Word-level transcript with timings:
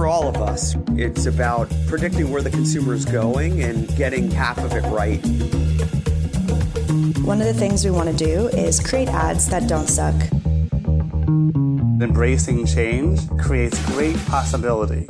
For 0.00 0.06
all 0.06 0.26
of 0.26 0.36
us, 0.36 0.74
it's 0.92 1.26
about 1.26 1.70
predicting 1.86 2.30
where 2.30 2.40
the 2.40 2.48
consumer 2.48 2.94
is 2.94 3.04
going 3.04 3.62
and 3.62 3.86
getting 3.98 4.30
half 4.30 4.56
of 4.56 4.72
it 4.72 4.80
right. 4.84 5.18
One 7.22 7.42
of 7.42 7.46
the 7.46 7.52
things 7.52 7.84
we 7.84 7.90
want 7.90 8.08
to 8.08 8.16
do 8.16 8.48
is 8.48 8.80
create 8.80 9.08
ads 9.08 9.50
that 9.50 9.68
don't 9.68 9.88
suck. 9.88 10.14
Embracing 12.00 12.64
change 12.64 13.28
creates 13.38 13.78
great 13.92 14.16
possibility. 14.24 15.06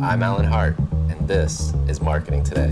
I'm 0.00 0.22
Alan 0.22 0.46
Hart, 0.46 0.78
and 0.78 1.28
this 1.28 1.74
is 1.86 2.00
Marketing 2.00 2.42
Today. 2.42 2.70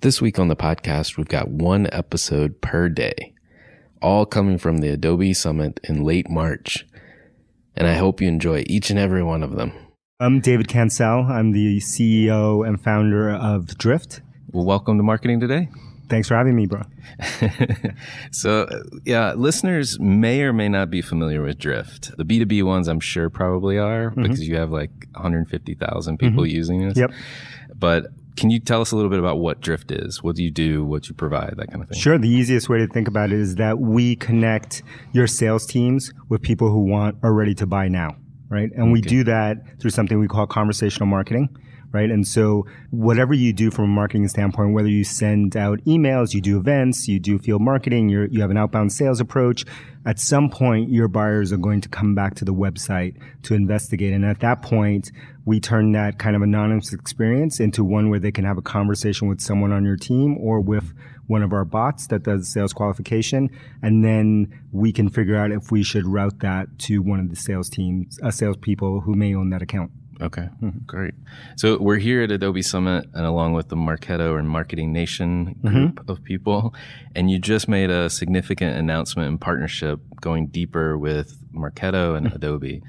This 0.00 0.20
week 0.20 0.40
on 0.40 0.48
the 0.48 0.56
podcast, 0.56 1.16
we've 1.16 1.28
got 1.28 1.50
one 1.50 1.86
episode 1.92 2.60
per 2.60 2.88
day, 2.88 3.32
all 4.02 4.26
coming 4.26 4.58
from 4.58 4.78
the 4.78 4.88
Adobe 4.88 5.34
Summit 5.34 5.78
in 5.84 6.02
late 6.02 6.28
March. 6.28 6.84
And 7.78 7.86
I 7.86 7.94
hope 7.94 8.22
you 8.22 8.28
enjoy 8.28 8.64
each 8.66 8.88
and 8.88 8.98
every 8.98 9.22
one 9.22 9.42
of 9.42 9.54
them. 9.54 9.70
I'm 10.18 10.40
David 10.40 10.66
Cancel. 10.66 11.26
I'm 11.28 11.52
the 11.52 11.76
CEO 11.76 12.66
and 12.66 12.82
founder 12.82 13.30
of 13.30 13.76
Drift. 13.76 14.22
Well, 14.50 14.64
welcome 14.64 14.96
to 14.96 15.02
Marketing 15.02 15.40
Today. 15.40 15.68
Thanks 16.08 16.28
for 16.28 16.36
having 16.36 16.56
me, 16.56 16.66
bro. 16.66 16.80
so, 18.30 18.66
yeah, 19.04 19.34
listeners 19.34 20.00
may 20.00 20.40
or 20.40 20.54
may 20.54 20.70
not 20.70 20.88
be 20.88 21.02
familiar 21.02 21.42
with 21.42 21.58
Drift. 21.58 22.16
The 22.16 22.24
B2B 22.24 22.62
ones, 22.62 22.88
I'm 22.88 23.00
sure, 23.00 23.28
probably 23.28 23.76
are 23.76 24.10
mm-hmm. 24.10 24.22
because 24.22 24.48
you 24.48 24.56
have 24.56 24.70
like 24.70 24.92
150,000 25.12 26.18
people 26.18 26.44
mm-hmm. 26.44 26.56
using 26.56 26.88
this. 26.88 26.96
Yep. 26.96 27.10
But 27.74 28.06
can 28.36 28.50
you 28.50 28.60
tell 28.60 28.80
us 28.80 28.92
a 28.92 28.96
little 28.96 29.10
bit 29.10 29.18
about 29.18 29.38
what 29.38 29.60
Drift 29.60 29.90
is? 29.90 30.22
What 30.22 30.36
do 30.36 30.44
you 30.44 30.50
do? 30.50 30.84
What 30.84 31.08
you 31.08 31.14
provide? 31.14 31.54
That 31.56 31.70
kind 31.70 31.82
of 31.82 31.88
thing. 31.88 31.98
Sure. 31.98 32.18
The 32.18 32.28
easiest 32.28 32.68
way 32.68 32.78
to 32.78 32.86
think 32.86 33.08
about 33.08 33.32
it 33.32 33.40
is 33.40 33.56
that 33.56 33.78
we 33.78 34.16
connect 34.16 34.82
your 35.12 35.26
sales 35.26 35.66
teams 35.66 36.12
with 36.28 36.42
people 36.42 36.70
who 36.70 36.84
want 36.84 37.16
are 37.22 37.32
ready 37.32 37.54
to 37.54 37.66
buy 37.66 37.88
now, 37.88 38.16
right? 38.48 38.70
And 38.72 38.82
okay. 38.82 38.92
we 38.92 39.00
do 39.00 39.24
that 39.24 39.80
through 39.80 39.90
something 39.90 40.18
we 40.18 40.28
call 40.28 40.46
conversational 40.46 41.06
marketing 41.06 41.48
right? 41.96 42.10
And 42.10 42.28
so 42.28 42.66
whatever 42.90 43.32
you 43.32 43.54
do 43.54 43.70
from 43.70 43.84
a 43.86 43.88
marketing 43.88 44.28
standpoint, 44.28 44.74
whether 44.74 44.88
you 44.88 45.02
send 45.02 45.56
out 45.56 45.82
emails, 45.84 46.34
you 46.34 46.42
do 46.42 46.58
events, 46.58 47.08
you 47.08 47.18
do 47.18 47.38
field 47.38 47.62
marketing, 47.62 48.10
you 48.10 48.28
you 48.30 48.42
have 48.42 48.50
an 48.50 48.58
outbound 48.58 48.92
sales 48.92 49.18
approach, 49.18 49.64
at 50.04 50.20
some 50.20 50.50
point 50.50 50.90
your 50.90 51.08
buyers 51.08 51.52
are 51.52 51.56
going 51.56 51.80
to 51.80 51.88
come 51.88 52.14
back 52.14 52.34
to 52.34 52.44
the 52.44 52.52
website 52.52 53.16
to 53.44 53.54
investigate. 53.54 54.12
And 54.12 54.26
at 54.26 54.40
that 54.40 54.60
point, 54.60 55.10
we 55.46 55.58
turn 55.58 55.92
that 55.92 56.18
kind 56.18 56.36
of 56.36 56.42
anonymous 56.42 56.92
experience 56.92 57.60
into 57.60 57.82
one 57.82 58.10
where 58.10 58.20
they 58.20 58.32
can 58.32 58.44
have 58.44 58.58
a 58.58 58.62
conversation 58.62 59.26
with 59.26 59.40
someone 59.40 59.72
on 59.72 59.84
your 59.84 59.96
team 59.96 60.36
or 60.38 60.60
with 60.60 60.92
one 61.28 61.42
of 61.42 61.52
our 61.52 61.64
bots 61.64 62.08
that 62.08 62.22
does 62.22 62.52
sales 62.52 62.72
qualification. 62.72 63.48
And 63.82 64.04
then 64.04 64.62
we 64.70 64.92
can 64.92 65.08
figure 65.08 65.36
out 65.36 65.50
if 65.50 65.70
we 65.70 65.82
should 65.82 66.06
route 66.06 66.40
that 66.40 66.78
to 66.80 66.98
one 66.98 67.20
of 67.20 67.30
the 67.30 67.36
sales 67.36 67.68
teams, 67.68 68.18
uh, 68.22 68.30
salespeople 68.30 69.00
who 69.00 69.14
may 69.14 69.34
own 69.34 69.50
that 69.50 69.62
account. 69.62 69.90
Okay, 70.20 70.48
mm-hmm. 70.62 70.78
great. 70.86 71.14
So 71.56 71.78
we're 71.78 71.98
here 71.98 72.22
at 72.22 72.30
Adobe 72.30 72.62
Summit, 72.62 73.06
and 73.12 73.26
along 73.26 73.52
with 73.52 73.68
the 73.68 73.76
Marketo 73.76 74.38
and 74.38 74.48
Marketing 74.48 74.92
Nation 74.92 75.56
group 75.62 75.96
mm-hmm. 75.96 76.10
of 76.10 76.24
people, 76.24 76.74
and 77.14 77.30
you 77.30 77.38
just 77.38 77.68
made 77.68 77.90
a 77.90 78.08
significant 78.08 78.76
announcement 78.76 79.28
and 79.28 79.40
partnership 79.40 80.00
going 80.20 80.46
deeper 80.46 80.96
with 80.96 81.36
Marketo 81.52 82.16
and 82.16 82.26
mm-hmm. 82.26 82.36
Adobe. 82.36 82.82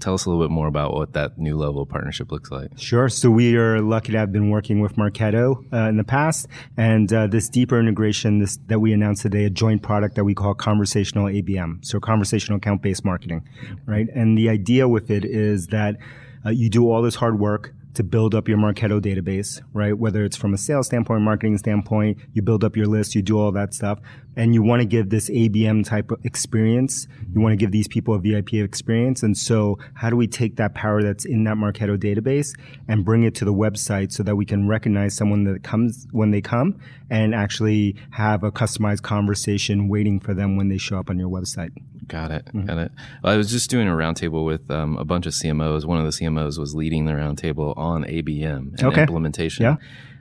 Tell 0.00 0.14
us 0.14 0.24
a 0.24 0.30
little 0.30 0.42
bit 0.42 0.50
more 0.50 0.66
about 0.66 0.94
what 0.94 1.12
that 1.12 1.36
new 1.36 1.58
level 1.58 1.82
of 1.82 1.90
partnership 1.90 2.32
looks 2.32 2.50
like. 2.50 2.70
Sure. 2.78 3.10
So 3.10 3.30
we 3.30 3.54
are 3.56 3.82
lucky 3.82 4.12
to 4.12 4.18
have 4.18 4.32
been 4.32 4.48
working 4.48 4.80
with 4.80 4.96
Marketo 4.96 5.62
uh, 5.74 5.90
in 5.90 5.98
the 5.98 6.04
past, 6.04 6.46
and 6.78 7.12
uh, 7.12 7.26
this 7.26 7.50
deeper 7.50 7.78
integration 7.78 8.38
this, 8.38 8.58
that 8.68 8.80
we 8.80 8.94
announced 8.94 9.20
today, 9.20 9.44
a 9.44 9.50
joint 9.50 9.82
product 9.82 10.14
that 10.14 10.24
we 10.24 10.34
call 10.34 10.54
conversational 10.54 11.26
ABM, 11.26 11.84
so 11.84 12.00
conversational 12.00 12.56
account-based 12.56 13.04
marketing, 13.04 13.46
right? 13.84 14.08
And 14.14 14.38
the 14.38 14.48
idea 14.48 14.88
with 14.88 15.10
it 15.10 15.26
is 15.26 15.66
that 15.66 15.96
Uh, 16.44 16.50
you 16.50 16.70
do 16.70 16.90
all 16.90 17.02
this 17.02 17.16
hard 17.16 17.38
work 17.38 17.74
to 17.94 18.04
build 18.04 18.34
up 18.34 18.48
your 18.48 18.58
Marketo 18.58 19.00
database, 19.00 19.60
right? 19.72 19.96
Whether 19.96 20.24
it's 20.24 20.36
from 20.36 20.54
a 20.54 20.58
sales 20.58 20.86
standpoint, 20.86 21.22
marketing 21.22 21.58
standpoint, 21.58 22.18
you 22.32 22.42
build 22.42 22.64
up 22.64 22.76
your 22.76 22.86
list, 22.86 23.14
you 23.14 23.22
do 23.22 23.38
all 23.38 23.52
that 23.52 23.74
stuff, 23.74 23.98
and 24.36 24.54
you 24.54 24.62
want 24.62 24.80
to 24.80 24.86
give 24.86 25.10
this 25.10 25.28
ABM 25.28 25.84
type 25.84 26.10
of 26.10 26.24
experience. 26.24 27.08
You 27.32 27.40
want 27.40 27.52
to 27.52 27.56
give 27.56 27.72
these 27.72 27.88
people 27.88 28.14
a 28.14 28.18
VIP 28.18 28.54
experience. 28.54 29.22
And 29.22 29.36
so 29.36 29.78
how 29.94 30.10
do 30.10 30.16
we 30.16 30.26
take 30.26 30.56
that 30.56 30.74
power 30.74 31.02
that's 31.02 31.24
in 31.24 31.44
that 31.44 31.56
Marketo 31.56 31.98
database 31.98 32.56
and 32.88 33.04
bring 33.04 33.24
it 33.24 33.34
to 33.36 33.44
the 33.44 33.54
website 33.54 34.12
so 34.12 34.22
that 34.22 34.36
we 34.36 34.44
can 34.44 34.68
recognize 34.68 35.16
someone 35.16 35.44
that 35.44 35.62
comes 35.62 36.06
when 36.12 36.30
they 36.30 36.40
come 36.40 36.78
and 37.10 37.34
actually 37.34 37.96
have 38.12 38.44
a 38.44 38.52
customized 38.52 39.02
conversation 39.02 39.88
waiting 39.88 40.20
for 40.20 40.32
them 40.32 40.56
when 40.56 40.68
they 40.68 40.78
show 40.78 40.98
up 40.98 41.10
on 41.10 41.18
your 41.18 41.28
website? 41.28 41.70
Got 42.10 42.32
it. 42.32 42.44
Mm-hmm. 42.46 42.66
Got 42.66 42.78
it. 42.78 42.92
Well, 43.22 43.32
I 43.32 43.36
was 43.36 43.50
just 43.50 43.70
doing 43.70 43.86
a 43.86 43.92
roundtable 43.92 44.44
with 44.44 44.68
um, 44.68 44.96
a 44.96 45.04
bunch 45.04 45.26
of 45.26 45.32
CMOs. 45.32 45.84
One 45.84 45.98
of 45.98 46.04
the 46.04 46.10
CMOs 46.10 46.58
was 46.58 46.74
leading 46.74 47.04
the 47.04 47.12
roundtable 47.12 47.76
on 47.80 48.04
ABM 48.04 48.78
and 48.78 48.84
okay. 48.84 49.00
implementation. 49.00 49.64
Yeah. 49.64 49.76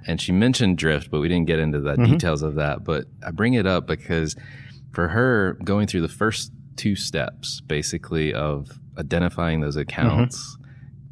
And 0.08 0.20
she 0.20 0.32
mentioned 0.32 0.78
Drift, 0.78 1.12
but 1.12 1.20
we 1.20 1.28
didn't 1.28 1.46
get 1.46 1.60
into 1.60 1.82
the 1.82 1.92
mm-hmm. 1.92 2.14
details 2.14 2.42
of 2.42 2.56
that. 2.56 2.84
But 2.84 3.06
I 3.26 3.32
bring 3.32 3.54
it 3.54 3.68
up 3.68 3.86
because 3.86 4.36
for 4.94 5.10
her, 5.10 5.58
going 5.64 5.86
through 5.86 6.02
the 6.02 6.08
first 6.08 6.52
two 6.78 6.96
steps, 6.96 7.62
basically, 7.62 8.34
of 8.34 8.80
identifying 8.98 9.60
those 9.60 9.76
accounts, 9.76 10.38
mm-hmm. 10.42 10.59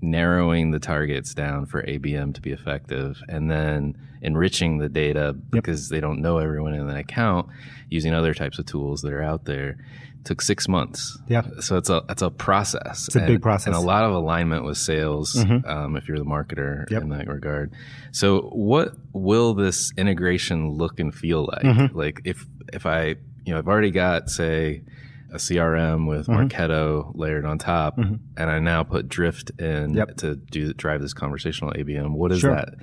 Narrowing 0.01 0.71
the 0.71 0.79
targets 0.79 1.33
down 1.33 1.65
for 1.65 1.81
ABM 1.83 2.33
to 2.35 2.41
be 2.41 2.51
effective, 2.51 3.21
and 3.27 3.49
then 3.49 3.97
enriching 4.21 4.77
the 4.79 4.89
data 4.89 5.33
because 5.51 5.89
they 5.89 5.99
don't 5.99 6.21
know 6.21 6.37
everyone 6.39 6.73
in 6.73 6.87
an 6.89 6.95
account 6.95 7.47
using 7.89 8.13
other 8.13 8.33
types 8.33 8.57
of 8.59 8.65
tools 8.65 9.01
that 9.01 9.13
are 9.13 9.23
out 9.23 9.45
there. 9.45 9.77
Took 10.23 10.41
six 10.41 10.67
months. 10.67 11.17
Yeah. 11.29 11.43
So 11.61 11.77
it's 11.77 11.89
a 11.89 12.03
it's 12.09 12.21
a 12.21 12.29
process. 12.29 13.07
It's 13.07 13.15
a 13.15 13.21
big 13.25 13.41
process. 13.41 13.67
and 13.67 13.75
a 13.75 13.79
lot 13.79 14.03
of 14.03 14.11
alignment 14.11 14.65
with 14.65 14.77
sales. 14.77 15.33
Mhm. 15.35 15.65
Um, 15.65 15.95
if 15.95 16.07
you're 16.09 16.17
the 16.17 16.25
marketer 16.25 16.89
Yep. 16.89 17.01
in 17.03 17.09
that 17.09 17.27
regard. 17.29 17.71
So 18.11 18.41
what 18.51 18.93
will 19.13 19.53
this 19.53 19.93
integration 19.97 20.71
look 20.71 20.99
and 20.99 21.15
feel 21.15 21.47
like? 21.53 21.63
Mhm. 21.63 21.93
Like 21.95 22.21
if 22.25 22.45
if 22.73 22.85
I 22.85 23.15
you 23.45 23.53
know 23.53 23.57
I've 23.59 23.67
already 23.69 23.91
got 23.91 24.29
say 24.29 24.81
a 25.31 25.39
CRM 25.39 26.05
with 26.07 26.27
Mhm. 26.27 26.49
Marketo 26.49 27.11
layered 27.15 27.45
on 27.45 27.57
top, 27.57 27.97
Mhm. 27.97 28.19
and 28.37 28.49
I 28.49 28.59
now 28.59 28.83
put 28.83 29.07
Drift 29.09 29.51
in 29.59 29.93
Yep. 29.93 30.17
to 30.17 30.35
do 30.35 30.73
drive 30.73 31.01
this 31.01 31.13
conversational 31.13 31.73
ABM. 31.75 32.13
What 32.13 32.31
is 32.31 32.39
Sure. 32.39 32.55
that? 32.55 32.75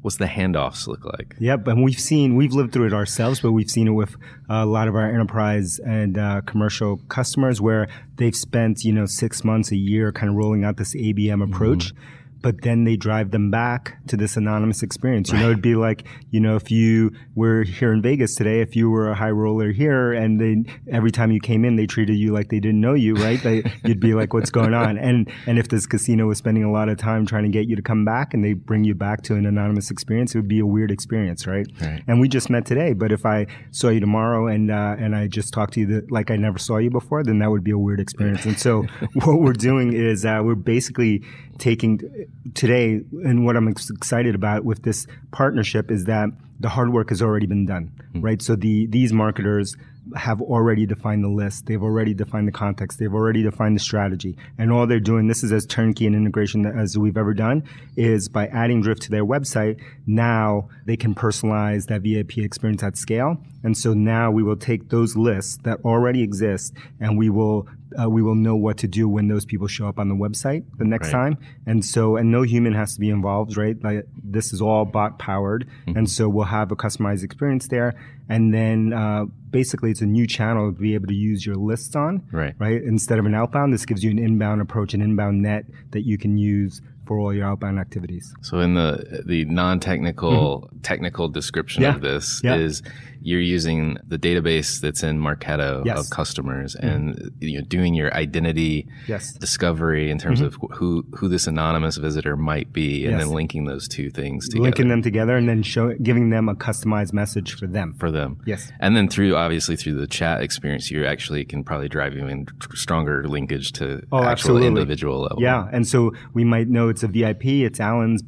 What's 0.00 0.16
the 0.16 0.26
handoffs 0.26 0.86
look 0.86 1.04
like? 1.04 1.34
Yep, 1.40 1.66
and 1.66 1.82
we've 1.82 1.98
seen 1.98 2.36
we've 2.36 2.52
lived 2.52 2.72
through 2.72 2.86
it 2.86 2.92
ourselves, 2.92 3.40
but 3.40 3.50
we've 3.50 3.68
seen 3.68 3.88
it 3.88 3.94
with 3.94 4.16
a 4.48 4.64
lot 4.64 4.86
of 4.86 4.94
our 4.94 5.10
enterprise 5.10 5.80
and 5.80 6.16
uh, 6.16 6.40
commercial 6.42 6.98
customers 7.08 7.60
where 7.60 7.88
they've 8.16 8.36
spent 8.36 8.84
you 8.84 8.92
know 8.92 9.06
six 9.06 9.44
months, 9.44 9.72
a 9.72 9.76
year, 9.76 10.12
kind 10.12 10.30
of 10.30 10.36
rolling 10.36 10.62
out 10.62 10.76
this 10.76 10.94
ABM 10.94 11.42
approach. 11.42 11.92
But 12.40 12.62
then 12.62 12.84
they 12.84 12.96
drive 12.96 13.30
them 13.30 13.50
back 13.50 13.98
to 14.08 14.16
this 14.16 14.36
anonymous 14.36 14.82
experience. 14.82 15.30
You 15.32 15.38
know, 15.38 15.46
it'd 15.46 15.62
be 15.62 15.74
like, 15.74 16.06
you 16.30 16.40
know, 16.40 16.56
if 16.56 16.70
you 16.70 17.12
were 17.34 17.64
here 17.64 17.92
in 17.92 18.02
Vegas 18.02 18.34
today, 18.34 18.60
if 18.60 18.76
you 18.76 18.90
were 18.90 19.10
a 19.10 19.14
high 19.14 19.30
roller 19.30 19.72
here 19.72 20.12
and 20.12 20.40
they, 20.40 20.64
every 20.90 21.10
time 21.10 21.30
you 21.30 21.40
came 21.40 21.64
in, 21.64 21.76
they 21.76 21.86
treated 21.86 22.14
you 22.14 22.32
like 22.32 22.48
they 22.48 22.60
didn't 22.60 22.80
know 22.80 22.94
you, 22.94 23.14
right? 23.14 23.42
They, 23.42 23.62
you'd 23.84 24.00
be 24.00 24.14
like, 24.14 24.32
what's 24.32 24.50
going 24.50 24.74
on? 24.74 24.98
And, 24.98 25.30
and 25.46 25.58
if 25.58 25.68
this 25.68 25.86
casino 25.86 26.26
was 26.26 26.38
spending 26.38 26.64
a 26.64 26.70
lot 26.70 26.88
of 26.88 26.98
time 26.98 27.26
trying 27.26 27.44
to 27.44 27.48
get 27.48 27.66
you 27.66 27.76
to 27.76 27.82
come 27.82 28.04
back 28.04 28.34
and 28.34 28.44
they 28.44 28.52
bring 28.52 28.84
you 28.84 28.94
back 28.94 29.22
to 29.22 29.34
an 29.34 29.46
anonymous 29.46 29.90
experience, 29.90 30.34
it 30.34 30.38
would 30.38 30.48
be 30.48 30.60
a 30.60 30.66
weird 30.66 30.90
experience, 30.90 31.46
right? 31.46 31.66
Right. 31.80 32.02
And 32.06 32.20
we 32.20 32.28
just 32.28 32.50
met 32.50 32.66
today, 32.66 32.92
but 32.92 33.12
if 33.12 33.26
I 33.26 33.46
saw 33.70 33.88
you 33.88 34.00
tomorrow 34.00 34.46
and 34.46 34.70
uh, 34.70 34.96
and 34.98 35.14
I 35.14 35.26
just 35.26 35.52
talked 35.52 35.74
to 35.74 35.80
you 35.80 35.86
that, 35.86 36.10
like 36.10 36.30
I 36.30 36.36
never 36.36 36.58
saw 36.58 36.78
you 36.78 36.90
before, 36.90 37.22
then 37.22 37.38
that 37.38 37.50
would 37.50 37.64
be 37.64 37.70
a 37.70 37.78
weird 37.78 38.00
experience. 38.00 38.44
And 38.44 38.58
so 38.58 38.82
what 39.14 39.40
we're 39.40 39.52
doing 39.52 39.92
is 39.92 40.24
uh, 40.24 40.40
we're 40.44 40.54
basically 40.54 41.22
taking 41.58 42.00
uh, 42.04 42.50
today, 42.54 43.00
and 43.24 43.44
what 43.44 43.56
I'm 43.56 43.68
excited 43.68 44.34
about 44.34 44.64
with 44.64 44.82
this 44.82 45.06
partnership 45.30 45.90
is 45.90 46.04
that 46.04 46.30
the 46.60 46.68
hard 46.68 46.92
work 46.92 47.10
has 47.10 47.22
already 47.22 47.46
been 47.46 47.66
done, 47.66 47.92
hmm. 48.12 48.20
right? 48.20 48.42
So 48.42 48.56
the 48.56 48.86
these 48.86 49.12
marketers 49.12 49.76
have 50.16 50.40
already 50.40 50.86
defined 50.86 51.22
the 51.22 51.28
list. 51.28 51.66
They've 51.66 51.82
already 51.82 52.14
defined 52.14 52.48
the 52.48 52.52
context. 52.52 52.98
They've 52.98 53.12
already 53.12 53.42
defined 53.42 53.76
the 53.76 53.80
strategy. 53.80 54.36
And 54.56 54.72
all 54.72 54.86
they're 54.86 55.00
doing, 55.00 55.26
this 55.26 55.44
is 55.44 55.52
as 55.52 55.66
turnkey 55.66 56.06
an 56.06 56.14
integration 56.14 56.66
as 56.66 56.96
we've 56.96 57.16
ever 57.16 57.34
done, 57.34 57.64
is 57.96 58.28
by 58.28 58.46
adding 58.46 58.80
Drift 58.80 59.02
to 59.02 59.10
their 59.10 59.24
website, 59.24 59.80
now 60.06 60.68
they 60.86 60.96
can 60.96 61.14
personalize 61.14 61.86
that 61.86 62.02
VIP 62.02 62.38
experience 62.38 62.82
at 62.82 62.96
scale. 62.96 63.36
And 63.62 63.76
so 63.76 63.92
now 63.92 64.30
we 64.30 64.42
will 64.42 64.56
take 64.56 64.88
those 64.88 65.16
lists 65.16 65.58
that 65.64 65.80
already 65.84 66.22
exist 66.22 66.74
and 67.00 67.18
we 67.18 67.28
will 67.28 67.68
uh, 68.00 68.08
we 68.08 68.22
will 68.22 68.34
know 68.34 68.56
what 68.56 68.76
to 68.78 68.88
do 68.88 69.08
when 69.08 69.28
those 69.28 69.44
people 69.44 69.66
show 69.66 69.86
up 69.88 69.98
on 69.98 70.08
the 70.08 70.14
website 70.14 70.64
the 70.76 70.84
next 70.84 71.06
Right. 71.12 71.12
time. 71.12 71.38
And 71.66 71.84
so, 71.84 72.16
and 72.16 72.30
no 72.30 72.42
human 72.42 72.74
has 72.74 72.94
to 72.94 73.00
be 73.00 73.08
involved, 73.10 73.56
right? 73.56 73.76
Like 73.82 74.06
this 74.22 74.52
is 74.52 74.60
all 74.60 74.84
bot 74.84 75.18
powered. 75.18 75.66
And 75.86 76.08
so 76.10 76.28
we'll 76.28 76.44
have 76.46 76.70
a 76.72 76.76
customized 76.76 77.22
experience 77.24 77.68
there. 77.68 77.94
And 78.28 78.52
then, 78.52 78.92
uh, 78.92 79.24
basically 79.50 79.90
it's 79.90 80.02
a 80.02 80.06
new 80.06 80.26
channel 80.26 80.70
to 80.72 80.78
be 80.78 80.92
able 80.94 81.06
to 81.06 81.14
use 81.14 81.46
your 81.46 81.56
lists 81.56 81.96
on, 81.96 82.22
Right. 82.30 82.54
right? 82.58 82.82
Instead 82.82 83.18
of 83.18 83.24
an 83.26 83.34
outbound, 83.34 83.72
this 83.72 83.86
gives 83.86 84.04
you 84.04 84.10
an 84.10 84.18
inbound 84.18 84.60
approach, 84.60 84.92
an 84.92 85.00
inbound 85.00 85.40
net 85.42 85.64
that 85.92 86.02
you 86.04 86.18
can 86.18 86.36
use 86.36 86.82
for 87.06 87.18
all 87.18 87.32
your 87.32 87.46
outbound 87.46 87.78
activities. 87.78 88.34
So 88.42 88.60
in 88.60 88.74
the 88.74 89.22
the 89.24 89.46
non-technical 89.46 90.70
technical 90.82 91.28
description 91.28 91.82
Mm-hmm. 91.82 91.90
Yeah. 91.90 91.96
of 91.96 92.02
this 92.02 92.40
Yeah. 92.44 92.56
is 92.56 92.82
you're 93.20 93.40
using 93.40 93.96
the 94.06 94.18
database 94.18 94.80
that's 94.80 95.02
in 95.02 95.18
Marketo 95.18 95.84
Yes. 95.84 95.92
Mm-hmm. 95.94 96.00
of 96.00 96.10
customers 96.10 96.74
and 96.76 97.30
you 97.40 97.58
know 97.58 97.64
doing 97.66 97.94
your 97.94 98.12
identity 98.14 98.86
Yes. 99.06 99.32
discovery 99.34 100.10
in 100.10 100.18
terms 100.18 100.40
of 100.40 100.56
who 100.72 101.04
who 101.16 101.28
this 101.28 101.46
anonymous 101.46 101.96
visitor 101.96 102.36
might 102.36 102.72
be 102.72 103.04
and 103.04 103.12
Yes. 103.16 103.24
then 103.24 103.34
linking 103.34 103.64
those 103.64 103.88
two 103.88 104.10
things 104.10 104.48
together 104.48 104.62
Linking 104.62 104.88
them 104.88 105.02
together 105.02 105.36
and 105.36 105.48
then 105.48 105.62
show, 105.62 105.92
giving 106.02 106.30
them 106.30 106.48
a 106.48 106.54
customized 106.54 107.12
message 107.12 107.54
for 107.54 107.66
them. 107.66 107.94
for 107.98 108.10
them. 108.10 108.38
Yes. 108.46 108.70
And 108.80 108.96
then 108.96 109.08
through 109.08 109.34
obviously 109.36 109.76
through 109.76 109.94
the 109.94 110.06
chat 110.06 110.42
experience 110.42 110.90
you 110.90 111.04
actually 111.04 111.44
can 111.44 111.64
probably 111.64 111.88
drive 111.88 112.14
even 112.16 112.46
stronger 112.74 113.26
linkage 113.28 113.72
to 113.72 114.02
Oh, 114.12 114.18
actual 114.18 114.28
absolutely. 114.30 114.66
individual 114.68 115.20
level. 115.22 115.42
Yeah, 115.42 115.68
and 115.72 115.86
so 115.86 116.12
we 116.34 116.44
might 116.44 116.68
know 116.68 116.88
it's 116.88 117.02
a 117.02 117.08
VIP. 117.08 117.64
It's 117.64 117.80
Alan's. 117.80 118.22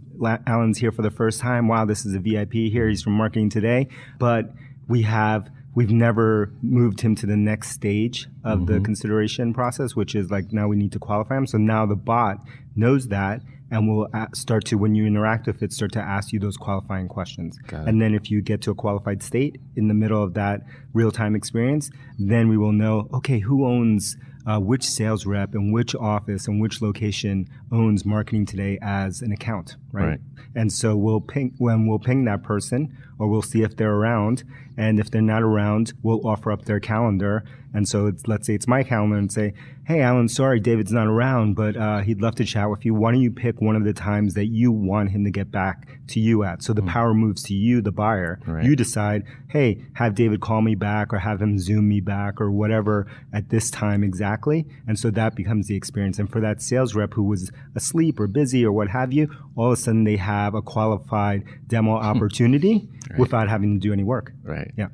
Alan's 0.47 0.77
here 0.77 0.93
for 0.93 1.01
the 1.01 1.11
first 1.11 1.41
time. 1.41 1.67
Wow, 1.67 1.87
this 1.87 2.05
is 2.05 2.15
a 2.15 2.19
VIP 2.19 2.53
here. 2.71 2.89
He's 2.89 3.03
from 3.03 3.15
marketing 3.15 3.49
today, 3.49 3.89
but 4.19 4.53
we 4.91 5.03
have 5.03 5.49
we've 5.75 5.93
never 5.93 6.53
moved 6.63 7.01
him 7.01 7.15
to 7.15 7.27
the 7.27 7.37
next 7.37 7.71
stage 7.71 8.27
of 8.45 8.67
the 8.67 8.81
consideration 8.81 9.55
process, 9.55 9.95
which 9.95 10.17
is 10.17 10.31
like 10.31 10.53
now 10.53 10.67
we 10.67 10.77
need 10.77 10.91
to 10.91 10.99
qualify 10.99 11.37
him. 11.37 11.47
So 11.47 11.59
now 11.59 11.87
the 11.87 11.95
bot 11.95 12.39
knows 12.75 13.09
that. 13.09 13.41
And 13.73 13.89
will 13.89 14.09
start 14.35 14.65
to, 14.65 14.77
when 14.77 14.97
you 14.97 15.07
interact 15.07 15.47
with 15.47 15.63
it, 15.63 15.73
start 15.73 15.93
to 15.93 16.01
ask 16.01 16.33
you 16.33 16.41
those 16.41 16.57
qualifying 16.57 17.07
questions. 17.07 17.57
And 17.87 18.03
then 18.03 18.15
if 18.17 18.29
you 18.29 18.43
get 18.43 18.63
to 18.63 18.73
a 18.73 18.75
qualified 18.75 19.23
state 19.23 19.61
in 19.77 19.87
the 19.87 19.95
middle 19.95 20.21
of 20.21 20.35
that 20.35 20.63
real 20.93 21.13
time 21.13 21.37
experience, 21.37 21.89
then 22.19 22.49
we 22.49 22.59
will 22.59 22.73
know, 22.73 23.09
okay, 23.15 23.39
who 23.39 23.65
owns 23.65 24.17
uh, 24.45 24.59
which 24.59 24.83
sales 24.83 25.25
rep 25.25 25.55
and 25.55 25.73
which 25.73 25.95
office 25.95 26.49
and 26.49 26.61
which 26.61 26.83
location 26.83 27.49
owns 27.71 28.05
marketing 28.05 28.45
today 28.45 28.77
as 28.83 29.23
an 29.23 29.31
account, 29.31 29.77
right? 29.93 30.05
Right. 30.09 30.21
And 30.57 30.73
so 30.73 30.97
we'll 30.97 31.21
ping 31.21 31.55
when 31.59 31.87
we'll 31.87 32.01
ping 32.01 32.25
that 32.25 32.43
person, 32.43 32.97
or 33.21 33.29
we'll 33.29 33.43
see 33.43 33.63
if 33.63 33.77
they're 33.77 33.93
around, 33.93 34.43
and 34.79 34.99
if 34.99 35.11
they're 35.11 35.21
not 35.21 35.43
around, 35.43 35.93
we'll 36.03 36.27
offer 36.27 36.51
up 36.51 36.65
their 36.65 36.81
calendar. 36.81 37.45
And 37.73 37.87
so 37.87 38.07
it's, 38.07 38.27
let's 38.27 38.47
say 38.49 38.55
it's 38.55 38.67
my 38.67 38.83
calendar, 38.83 39.17
and 39.17 39.31
say, 39.31 39.53
"Hey, 39.85 40.01
Alan, 40.01 40.29
sorry, 40.29 40.59
David's 40.59 40.91
not 40.91 41.07
around, 41.07 41.55
but 41.55 41.77
uh, 41.77 42.01
he'd 42.01 42.21
love 42.21 42.35
to 42.37 42.45
chat 42.45 42.69
with 42.69 42.85
you. 42.85 42.95
Why 42.95 43.13
don't 43.13 43.21
you 43.21 43.31
pick 43.31 43.61
one 43.61 43.77
of 43.77 43.85
the 43.85 43.93
times 43.93 44.35
that 44.35 44.47
you 44.47 44.73
want 44.73 45.11
him 45.11 45.23
to 45.25 45.31
get 45.31 45.53
back 45.53 45.87
to 46.09 46.19
you 46.19 46.43
at?" 46.43 46.65
So 46.65 46.73
the 46.73 46.83
power 46.83 47.15
moves 47.15 47.45
to 47.45 47.55
you, 47.55 47.81
the 47.81 47.93
buyer. 47.93 48.41
Right. 48.45 48.65
You 48.65 48.75
decide, 48.75 49.23
"Hey, 49.49 49.85
have 49.95 50.17
David 50.17 50.41
call 50.41 50.63
me 50.63 50.75
back, 50.75 51.13
or 51.13 51.19
have 51.19 51.41
him 51.41 51.61
Zoom 51.61 51.89
me 51.89 52.01
back, 52.01 52.41
or 52.41 52.51
whatever 52.51 53.07
at 53.33 53.51
this 53.51 53.71
time 53.71 54.03
exactly." 54.03 54.67
And 54.89 54.99
so 54.99 55.11
that 55.11 55.37
becomes 55.37 55.69
the 55.69 55.77
experience. 55.77 56.19
And 56.19 56.29
for 56.29 56.41
that 56.41 56.61
sales 56.63 56.97
rep 56.97 57.15
who 57.15 57.23
was 57.23 57.53
asleep 57.77 58.19
or 58.19 58.27
busy 58.27 58.65
or 58.65 58.73
what 58.73 58.89
have 58.89 59.13
you, 59.13 59.31
all 59.55 59.67
of 59.67 59.75
a 59.75 59.77
sudden 59.77 60.03
they 60.03 60.17
have 60.17 60.55
a 60.55 60.63
qualified 60.63 61.45
demo 61.69 61.93
opportunity 61.93 62.89
without 63.19 63.49
having 63.49 63.75
to 63.75 63.81
do 63.81 63.93
any 63.93 64.05
work. 64.05 64.33
Right. 64.43 64.73
Yeah. 64.77 64.89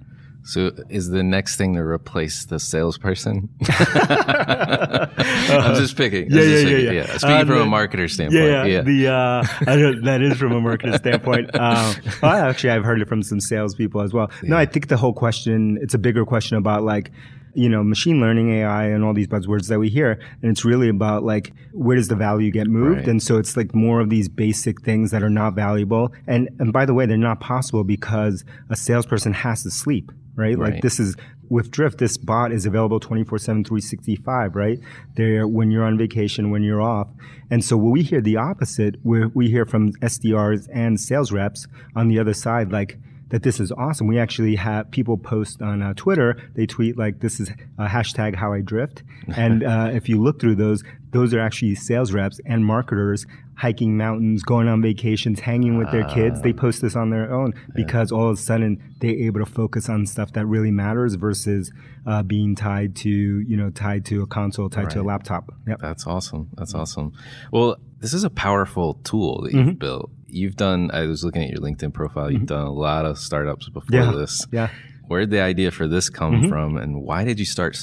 So 0.45 0.71
is 0.89 1.09
the 1.09 1.25
next 1.25 1.57
thing 1.57 1.75
to 1.75 1.81
replace 1.81 2.45
the 2.45 2.61
salesperson? 2.61 3.49
I'm 3.69 5.75
just 5.77 5.97
picking. 5.97 6.31
Yeah, 6.31 6.43
just 6.43 6.65
yeah, 6.65 6.71
yeah, 6.71 6.77
picking. 6.77 6.95
yeah. 6.95 7.07
Speaking 7.19 7.31
Uh, 7.37 7.41
from 7.41 7.49
the- 7.59 7.63
a 7.63 7.67
marketer 7.67 8.11
standpoint. 8.11 8.45
Yeah, 8.45 8.65
Yeah. 8.65 8.65
yeah. 8.65 8.81
The 8.83 9.09
uh, 9.09 9.65
that 10.05 10.21
is 10.23 10.39
from 10.39 10.53
a 10.53 10.61
marketer 10.61 10.97
standpoint. 10.99 11.51
Um, 11.57 11.95
well, 12.23 12.33
actually, 12.49 12.71
I've 12.71 12.85
heard 12.85 13.01
it 13.01 13.09
from 13.09 13.23
some 13.23 13.41
salespeople 13.41 14.01
as 14.03 14.13
well. 14.13 14.31
No, 14.43 14.57
I 14.57 14.67
think 14.67 14.89
the 14.89 14.97
whole 14.97 15.13
question 15.13 15.79
it's 15.81 15.95
a 15.95 15.99
bigger 15.99 16.25
question 16.25 16.57
about 16.59 16.83
like 16.85 17.11
you 17.57 17.69
know 17.69 17.83
machine 17.83 18.21
learning, 18.21 18.51
AI, 18.53 18.85
and 18.85 19.03
all 19.05 19.15
these 19.15 19.27
buzzwords 19.29 19.69
that 19.69 19.79
we 19.79 19.89
hear, 19.89 20.19
and 20.43 20.51
it's 20.53 20.65
really 20.65 20.89
about 20.89 21.25
like 21.25 21.53
where 21.73 21.97
does 21.97 22.09
the 22.09 22.17
value 22.17 22.51
get 22.51 22.67
moved, 22.69 22.99
Right. 22.99 23.09
and 23.09 23.23
so 23.23 23.39
it's 23.39 23.57
like 23.57 23.75
more 23.75 24.01
of 24.01 24.11
these 24.11 24.29
basic 24.29 24.83
things 24.83 25.11
that 25.11 25.23
are 25.23 25.31
not 25.31 25.55
valuable, 25.55 26.13
and 26.27 26.49
and 26.59 26.73
by 26.73 26.85
the 26.87 26.95
way, 26.95 27.07
they're 27.07 27.17
not 27.17 27.41
possible 27.41 27.85
because 27.85 28.45
a 28.71 28.77
salesperson 28.77 29.33
has 29.33 29.63
to 29.65 29.71
sleep. 29.71 30.13
Right? 30.39 30.59
Right. 30.59 30.75
Like 30.75 30.83
this 30.83 31.01
is 31.01 31.17
with 31.49 31.71
Drift, 31.71 31.97
this 31.99 32.19
bot 32.19 32.53
is 32.53 32.67
available 32.67 33.01
24 33.01 33.39
7, 33.39 33.65
365, 33.65 34.55
right? 34.55 34.79
There, 35.15 35.49
when 35.49 35.71
you're 35.71 35.85
on 35.85 35.97
vacation, 35.97 36.51
when 36.51 36.63
you're 36.63 36.83
off. 36.83 37.09
And 37.51 37.65
so 37.65 37.77
what 37.79 37.93
we 37.93 38.03
hear 38.03 38.21
the 38.21 38.37
opposite, 38.37 38.97
where 39.03 39.29
we 39.29 39.49
hear 39.49 39.65
from 39.65 39.93
SDRs 39.95 40.69
and 40.75 41.01
sales 41.01 41.33
reps 41.33 41.67
on 41.95 42.09
the 42.09 42.19
other 42.19 42.35
side, 42.35 42.71
like, 42.73 42.99
that 43.29 43.43
this 43.43 43.59
is 43.61 43.73
awesome. 43.73 44.07
We 44.07 44.19
actually 44.19 44.57
have 44.57 44.91
people 44.91 45.17
post 45.17 45.61
on 45.61 45.83
uh, 45.83 45.95
Twitter. 45.95 46.37
They 46.55 46.67
tweet 46.67 46.97
like, 46.97 47.21
"This 47.21 47.41
is 47.41 47.51
uh, 47.79 47.89
hashtag 47.89 48.37
How 48.37 48.53
I 48.53 48.61
Drift," 48.61 49.03
and 49.37 49.65
uh, 49.65 49.91
if 49.93 50.09
you 50.09 50.23
look 50.23 50.41
through 50.41 50.57
those, 50.57 50.83
those 51.11 51.35
are 51.35 51.41
actually 51.41 51.75
sales 51.75 52.13
reps 52.13 52.41
and 52.47 52.65
marketers 52.65 53.27
hiking 53.57 53.97
mountains, 53.97 54.43
going 54.43 54.69
on 54.69 54.83
vacations, 54.83 55.41
hanging 55.41 55.79
with 55.79 55.91
their 55.91 56.05
kids. 56.05 56.43
They 56.43 56.53
post 56.53 56.83
this 56.83 56.95
on 56.95 57.11
their 57.11 57.33
own 57.33 57.55
because 57.75 58.13
all 58.13 58.29
of 58.29 58.39
a 58.39 58.41
sudden 58.41 58.95
they're 59.01 59.11
able 59.11 59.41
to 59.41 59.47
focus 59.47 59.89
on 59.89 60.07
stuff 60.07 60.33
that 60.35 60.47
really 60.47 60.71
matters 60.71 61.15
versus 61.15 61.73
uh, 62.07 62.23
being 62.23 62.55
tied 62.55 62.95
to 62.97 63.11
you 63.11 63.57
know 63.57 63.71
tied 63.71 64.05
to 64.07 64.23
a 64.23 64.27
console, 64.27 64.69
tied 64.69 64.91
to 64.91 65.01
a 65.01 65.03
laptop. 65.03 65.53
Yep. 65.67 65.81
That's 65.81 66.07
awesome. 66.07 66.51
That's 66.55 66.75
awesome. 66.75 67.13
Well, 67.51 67.77
this 67.99 68.13
is 68.13 68.25
a 68.25 68.31
powerful 68.31 68.95
tool 69.05 69.43
that 69.43 69.53
you've 69.53 69.79
built. 69.79 70.11
You've 70.37 70.57
done, 70.57 70.91
I 70.93 71.07
was 71.07 71.25
looking 71.25 71.43
at 71.43 71.51
your 71.51 71.61
LinkedIn 71.61 71.93
profile, 71.95 72.31
you've 72.31 72.47
done 72.47 72.67
a 72.67 72.73
lot 72.73 73.07
of 73.07 73.19
startups 73.19 73.69
before 73.69 73.89
Yeah. 73.99 74.13
this. 74.13 74.47
Yeah. 74.53 74.69
Where 75.09 75.21
did 75.21 75.31
the 75.31 75.41
idea 75.41 75.71
for 75.71 75.87
this 75.89 76.11
come 76.11 76.49
from 76.49 76.77
and 76.77 77.01
why 77.03 77.25
did 77.25 77.39
you 77.39 77.47
start 77.47 77.75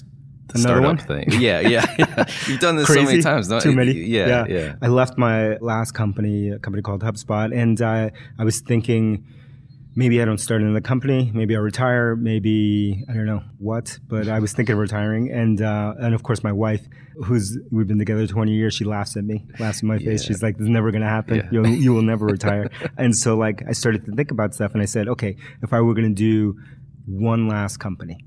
the 0.49 0.59
Another 0.59 0.81
startup 0.81 1.09
one? 1.09 1.25
thing. 1.25 1.41
Yeah, 1.41 1.61
yeah, 1.61 1.85
yeah. 1.97 2.25
You've 2.47 2.59
done 2.59 2.75
this 2.75 2.87
so 2.87 3.01
many 3.03 3.21
times. 3.21 3.47
Don't 3.47 3.61
Too 3.61 3.73
many. 3.73 3.93
Yeah, 3.93 4.45
yeah. 4.47 4.75
I 4.81 4.87
left 4.87 5.17
my 5.17 5.57
last 5.57 5.93
company, 5.93 6.49
a 6.49 6.59
company 6.59 6.81
called 6.83 7.01
HubSpot, 7.01 7.49
and 7.55 7.81
uh, 7.81 8.09
I 8.37 8.43
was 8.43 8.59
thinking 8.61 9.25
maybe 9.95 10.21
I 10.21 10.25
don't 10.25 10.37
start 10.37 10.61
another 10.61 10.81
company, 10.81 11.31
maybe 11.33 11.55
I 11.55 11.59
retire, 11.59 12.15
maybe 12.15 13.03
I 13.09 13.13
don't 13.13 13.25
know 13.25 13.41
what, 13.57 13.99
but 14.07 14.27
I 14.27 14.39
was 14.39 14.53
thinking 14.53 14.73
of 14.73 14.79
retiring, 14.79 15.31
and 15.31 15.61
uh, 15.61 15.93
and 15.99 16.13
of 16.13 16.23
course 16.23 16.43
my 16.43 16.51
wife, 16.51 16.81
who's 17.25 17.57
we've 17.71 17.87
been 17.87 17.99
together 17.99 18.27
20 18.27 18.51
years, 18.51 18.73
she 18.73 18.85
laughs 18.85 19.15
at 19.17 19.23
me, 19.23 19.45
laughs 19.59 19.81
in 19.81 19.87
my 19.87 19.99
face. 19.99 20.23
She's 20.23 20.41
like, 20.41 20.57
"This 20.57 20.65
is 20.65 20.69
never 20.69 20.91
going 20.91 21.03
to 21.03 21.09
happen. 21.09 21.37
Yeah. 21.37 21.49
You'll, 21.51 21.67
you 21.67 21.93
will 21.93 22.01
never 22.01 22.25
retire." 22.37 22.69
and 22.97 23.15
so 23.15 23.35
like 23.35 23.63
I 23.67 23.73
started 23.73 24.05
to 24.05 24.11
think 24.13 24.31
about 24.31 24.53
stuff, 24.53 24.73
and 24.73 24.81
I 24.81 24.85
said, 24.85 25.07
okay, 25.09 25.35
if 25.61 25.73
I 25.73 25.81
were 25.81 25.93
going 25.93 26.13
to 26.13 26.15
do 26.15 26.55
one 27.05 27.47
last 27.47 27.77
company 27.77 28.17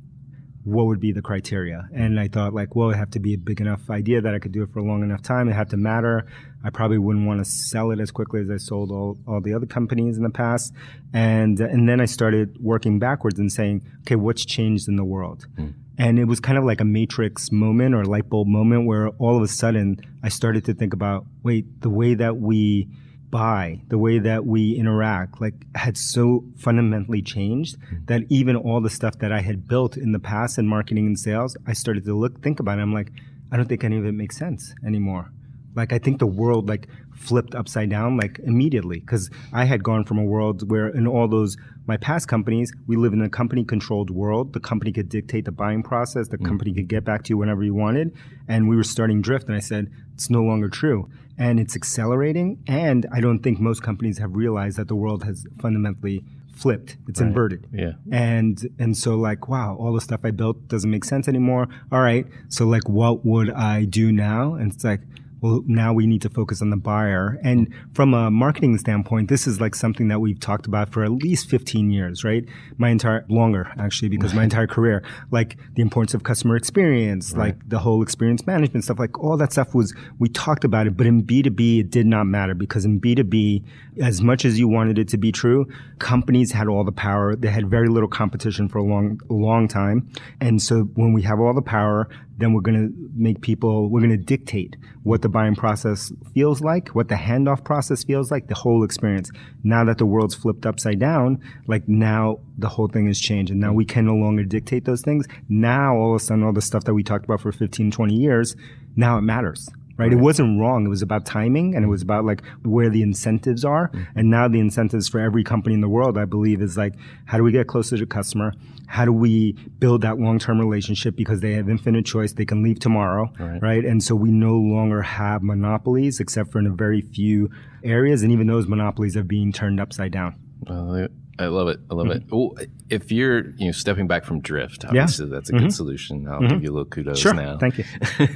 what 0.66 0.86
would 0.86 0.98
be 0.98 1.12
the 1.12 1.22
criteria? 1.22 1.88
And 1.94 2.18
I 2.18 2.26
thought 2.26 2.52
like, 2.52 2.74
well, 2.74 2.90
it 2.90 2.96
have 2.96 3.10
to 3.12 3.20
be 3.20 3.34
a 3.34 3.38
big 3.38 3.60
enough 3.60 3.88
idea 3.88 4.20
that 4.20 4.34
I 4.34 4.40
could 4.40 4.50
do 4.50 4.64
it 4.64 4.70
for 4.72 4.80
a 4.80 4.84
long 4.84 5.04
enough 5.04 5.22
time. 5.22 5.48
It 5.48 5.52
had 5.52 5.70
to 5.70 5.76
matter. 5.76 6.26
I 6.66 6.70
probably 6.70 6.98
wouldn't 6.98 7.28
want 7.28 7.38
to 7.38 7.44
sell 7.44 7.92
it 7.92 8.00
as 8.00 8.10
quickly 8.10 8.40
as 8.40 8.50
I 8.50 8.56
sold 8.56 8.90
all, 8.90 9.16
all 9.28 9.40
the 9.40 9.54
other 9.54 9.66
companies 9.66 10.16
in 10.16 10.24
the 10.24 10.30
past. 10.30 10.74
And, 11.14 11.60
and 11.60 11.88
then 11.88 12.00
I 12.00 12.06
started 12.06 12.58
working 12.60 12.98
backwards 12.98 13.38
and 13.38 13.52
saying, 13.52 13.86
okay, 14.00 14.16
what's 14.16 14.44
changed 14.44 14.88
in 14.88 14.96
the 14.96 15.04
world? 15.04 15.46
Hmm. 15.56 15.68
And 15.96 16.18
it 16.18 16.24
was 16.24 16.40
kind 16.40 16.58
of 16.58 16.64
like 16.64 16.80
a 16.80 16.84
matrix 16.84 17.52
moment 17.52 17.94
or 17.94 18.04
light 18.04 18.28
bulb 18.28 18.48
moment 18.48 18.84
where 18.84 19.10
all 19.10 19.36
of 19.36 19.44
a 19.44 19.48
sudden 19.48 20.00
I 20.24 20.28
started 20.28 20.64
to 20.64 20.74
think 20.74 20.92
about, 20.92 21.24
wait, 21.44 21.82
the 21.82 21.88
way 21.88 22.14
that 22.14 22.38
we 22.38 22.88
buy, 23.30 23.80
the 23.86 23.96
way 23.96 24.18
that 24.18 24.44
we 24.44 24.72
interact, 24.72 25.40
like 25.40 25.54
had 25.76 25.96
so 25.96 26.44
fundamentally 26.56 27.22
changed 27.22 27.76
hmm. 27.88 27.98
that 28.06 28.22
even 28.28 28.56
all 28.56 28.80
the 28.80 28.90
stuff 28.90 29.20
that 29.20 29.30
I 29.30 29.40
had 29.40 29.68
built 29.68 29.96
in 29.96 30.10
the 30.10 30.18
past 30.18 30.58
in 30.58 30.66
marketing 30.66 31.06
and 31.06 31.16
sales, 31.18 31.56
I 31.64 31.74
started 31.74 32.04
to 32.06 32.18
look, 32.18 32.42
think 32.42 32.58
about 32.58 32.80
it. 32.80 32.82
I'm 32.82 32.92
like, 32.92 33.12
I 33.52 33.56
don't 33.56 33.68
think 33.68 33.84
any 33.84 33.98
of 33.98 34.04
it 34.04 34.14
makes 34.14 34.36
sense 34.36 34.74
anymore. 34.84 35.30
Like 35.76 35.92
I 35.92 35.98
think 35.98 36.18
the 36.18 36.26
world 36.26 36.68
like 36.68 36.88
flipped 37.14 37.54
upside 37.54 37.90
down 37.90 38.16
like 38.16 38.38
immediately 38.40 39.00
because 39.00 39.30
I 39.52 39.64
had 39.64 39.82
gone 39.84 40.04
from 40.04 40.18
a 40.18 40.24
world 40.24 40.70
where 40.70 40.88
in 40.88 41.06
all 41.06 41.28
those 41.28 41.56
my 41.86 41.96
past 41.96 42.28
companies 42.28 42.72
we 42.86 42.96
live 42.96 43.12
in 43.12 43.22
a 43.22 43.28
company 43.28 43.64
controlled 43.64 44.10
world. 44.10 44.52
The 44.52 44.60
company 44.60 44.92
could 44.92 45.08
dictate 45.08 45.44
the 45.44 45.52
buying 45.52 45.82
process. 45.82 46.28
The 46.28 46.38
mm. 46.38 46.46
company 46.46 46.72
could 46.74 46.88
get 46.88 47.04
back 47.04 47.22
to 47.24 47.30
you 47.30 47.38
whenever 47.38 47.62
you 47.62 47.74
wanted, 47.74 48.16
and 48.48 48.68
we 48.68 48.76
were 48.76 48.84
starting 48.84 49.22
drift. 49.22 49.46
And 49.46 49.56
I 49.56 49.60
said 49.60 49.90
it's 50.14 50.30
no 50.30 50.42
longer 50.42 50.68
true, 50.68 51.08
and 51.38 51.60
it's 51.60 51.76
accelerating. 51.76 52.62
And 52.66 53.06
I 53.12 53.20
don't 53.20 53.40
think 53.40 53.60
most 53.60 53.82
companies 53.82 54.18
have 54.18 54.34
realized 54.34 54.78
that 54.78 54.88
the 54.88 54.96
world 54.96 55.24
has 55.24 55.46
fundamentally 55.60 56.24
flipped. 56.56 56.96
It's 57.06 57.20
inverted. 57.20 57.68
Yeah. 57.72 57.92
And 58.10 58.66
and 58.78 58.96
so 58.96 59.14
like, 59.14 59.48
wow, 59.48 59.76
all 59.78 59.92
the 59.92 60.00
stuff 60.00 60.20
I 60.24 60.30
built 60.30 60.68
doesn't 60.68 60.90
make 60.90 61.04
sense 61.04 61.28
anymore. 61.28 61.68
All 61.92 62.00
right. 62.00 62.26
So 62.48 62.66
like 62.66 62.88
what 62.88 63.24
would 63.24 63.50
I 63.50 63.84
do 63.84 64.10
now? 64.10 64.54
And 64.54 64.72
it's 64.72 64.82
like, 64.82 65.02
well, 65.40 65.62
now 65.66 65.92
we 65.92 66.06
need 66.06 66.22
to 66.22 66.30
focus 66.30 66.62
on 66.62 66.70
the 66.70 66.76
buyer. 66.76 67.38
And 67.42 67.72
from 67.92 68.14
a 68.14 68.30
marketing 68.30 68.78
standpoint, 68.78 69.28
this 69.28 69.46
is 69.46 69.60
like 69.60 69.74
something 69.74 70.08
that 70.08 70.20
we've 70.20 70.40
talked 70.40 70.66
about 70.66 70.92
for 70.92 71.04
at 71.04 71.12
least 71.12 71.48
15 71.48 71.90
years, 71.90 72.24
right? 72.24 72.44
My 72.78 72.88
entire, 72.88 73.24
longer 73.28 73.72
actually, 73.78 74.08
because 74.08 74.34
my 74.34 74.44
entire 74.44 74.66
career, 74.66 75.02
like 75.30 75.56
the 75.74 75.82
importance 75.82 76.14
of 76.14 76.22
customer 76.22 76.56
experience, 76.56 77.34
like 77.34 77.56
the 77.68 77.78
whole 77.78 78.02
experience 78.02 78.46
management 78.46 78.84
stuff, 78.84 78.98
like 78.98 79.18
all 79.18 79.36
that 79.36 79.52
stuff 79.52 79.74
was, 79.74 79.94
we 80.18 80.28
talked 80.28 80.64
about 80.64 80.86
it, 80.86 80.96
but 80.96 81.06
in 81.06 81.22
B2B, 81.22 81.80
it 81.80 81.90
did 81.90 82.06
not 82.06 82.24
matter 82.24 82.54
because 82.54 82.84
in 82.84 83.00
B2B, 83.00 83.64
as 84.02 84.20
much 84.20 84.44
as 84.44 84.58
you 84.58 84.68
wanted 84.68 84.98
it 84.98 85.08
to 85.08 85.16
be 85.16 85.32
true, 85.32 85.66
companies 85.98 86.52
had 86.52 86.68
all 86.68 86.84
the 86.84 86.92
power. 86.92 87.36
They 87.36 87.48
had 87.48 87.68
very 87.70 87.88
little 87.88 88.08
competition 88.08 88.68
for 88.68 88.78
a 88.78 88.84
long, 88.84 89.20
long 89.28 89.68
time. 89.68 90.08
And 90.40 90.60
so 90.60 90.82
when 90.94 91.12
we 91.12 91.22
have 91.22 91.40
all 91.40 91.54
the 91.54 91.62
power, 91.62 92.08
then 92.38 92.52
we're 92.52 92.60
going 92.60 92.88
to 92.88 93.10
make 93.14 93.40
people, 93.40 93.88
we're 93.88 94.00
going 94.00 94.10
to 94.10 94.16
dictate 94.16 94.76
what 95.02 95.22
the 95.22 95.28
buying 95.28 95.54
process 95.54 96.12
feels 96.34 96.60
like, 96.60 96.88
what 96.88 97.08
the 97.08 97.14
handoff 97.14 97.64
process 97.64 98.04
feels 98.04 98.30
like, 98.30 98.48
the 98.48 98.54
whole 98.54 98.84
experience. 98.84 99.30
Now 99.64 99.84
that 99.84 99.98
the 99.98 100.06
world's 100.06 100.34
flipped 100.34 100.66
upside 100.66 100.98
down, 100.98 101.40
like 101.66 101.88
now 101.88 102.40
the 102.58 102.68
whole 102.68 102.88
thing 102.88 103.06
has 103.06 103.18
changed 103.18 103.50
and 103.50 103.60
now 103.60 103.72
we 103.72 103.84
can 103.84 104.06
no 104.06 104.14
longer 104.14 104.44
dictate 104.44 104.84
those 104.84 105.02
things. 105.02 105.26
Now 105.48 105.96
all 105.96 106.14
of 106.14 106.20
a 106.20 106.24
sudden, 106.24 106.44
all 106.44 106.52
the 106.52 106.60
stuff 106.60 106.84
that 106.84 106.94
we 106.94 107.02
talked 107.02 107.24
about 107.24 107.40
for 107.40 107.52
15, 107.52 107.90
20 107.90 108.14
years, 108.14 108.56
now 108.96 109.18
it 109.18 109.22
matters. 109.22 109.68
Right? 109.98 110.12
It 110.12 110.16
wasn't 110.16 110.60
wrong. 110.60 110.84
It 110.84 110.90
was 110.90 111.00
about 111.00 111.24
timing 111.24 111.74
and 111.74 111.82
it 111.84 111.88
was 111.88 112.02
about 112.02 112.26
like 112.26 112.44
where 112.64 112.90
the 112.90 113.00
incentives 113.02 113.64
are. 113.64 113.88
Mm-hmm. 113.88 114.18
And 114.18 114.30
now 114.30 114.46
the 114.46 114.60
incentives 114.60 115.08
for 115.08 115.20
every 115.20 115.42
company 115.42 115.74
in 115.74 115.80
the 115.80 115.88
world, 115.88 116.18
I 116.18 116.26
believe, 116.26 116.60
is 116.60 116.76
like, 116.76 116.94
how 117.24 117.38
do 117.38 117.44
we 117.44 117.50
get 117.50 117.66
closer 117.66 117.96
to 117.96 118.02
the 118.02 118.06
customer? 118.06 118.52
How 118.88 119.06
do 119.06 119.12
we 119.12 119.52
build 119.78 120.02
that 120.02 120.18
long-term 120.18 120.60
relationship 120.60 121.16
because 121.16 121.40
they 121.40 121.52
have 121.54 121.70
infinite 121.70 122.04
choice. 122.04 122.34
They 122.34 122.44
can 122.44 122.62
leave 122.62 122.78
tomorrow. 122.78 123.32
Right. 123.38 123.84
And 123.84 124.02
so 124.02 124.14
we 124.14 124.30
no 124.30 124.52
longer 124.52 125.00
have 125.00 125.42
monopolies 125.42 126.20
except 126.20 126.52
for 126.52 126.58
in 126.58 126.66
a 126.66 126.74
very 126.74 127.00
few 127.00 127.50
areas. 127.82 128.22
And 128.22 128.30
even 128.32 128.46
those 128.46 128.66
monopolies 128.66 129.16
are 129.16 129.24
being 129.24 129.50
turned 129.50 129.80
upside 129.80 130.12
down. 130.12 130.36
Well, 130.68 131.08
I- 131.38 131.46
love 131.46 131.68
it. 131.68 131.80
I 131.90 131.94
love 131.94 132.06
it. 132.08 132.22
Well, 132.30 132.54
if 132.88 133.12
you're, 133.12 133.50
you 133.56 133.66
know, 133.66 133.72
stepping 133.72 134.06
back 134.06 134.24
from 134.24 134.40
drift, 134.40 134.82
Mm-hmm. 134.82 134.94
Yeah. 134.94 135.02
obviously 135.02 135.28
that's 135.28 135.50
a 135.50 135.52
good 135.52 135.72
solution. 135.72 136.26
I'll 136.28 136.40
give 136.40 136.62
you 136.62 136.70
a 136.70 136.74
little 136.74 136.84
kudos 136.86 137.18
Sure. 137.18 137.34
now. 137.34 137.58
Thank 137.58 137.78
you. 137.78 137.84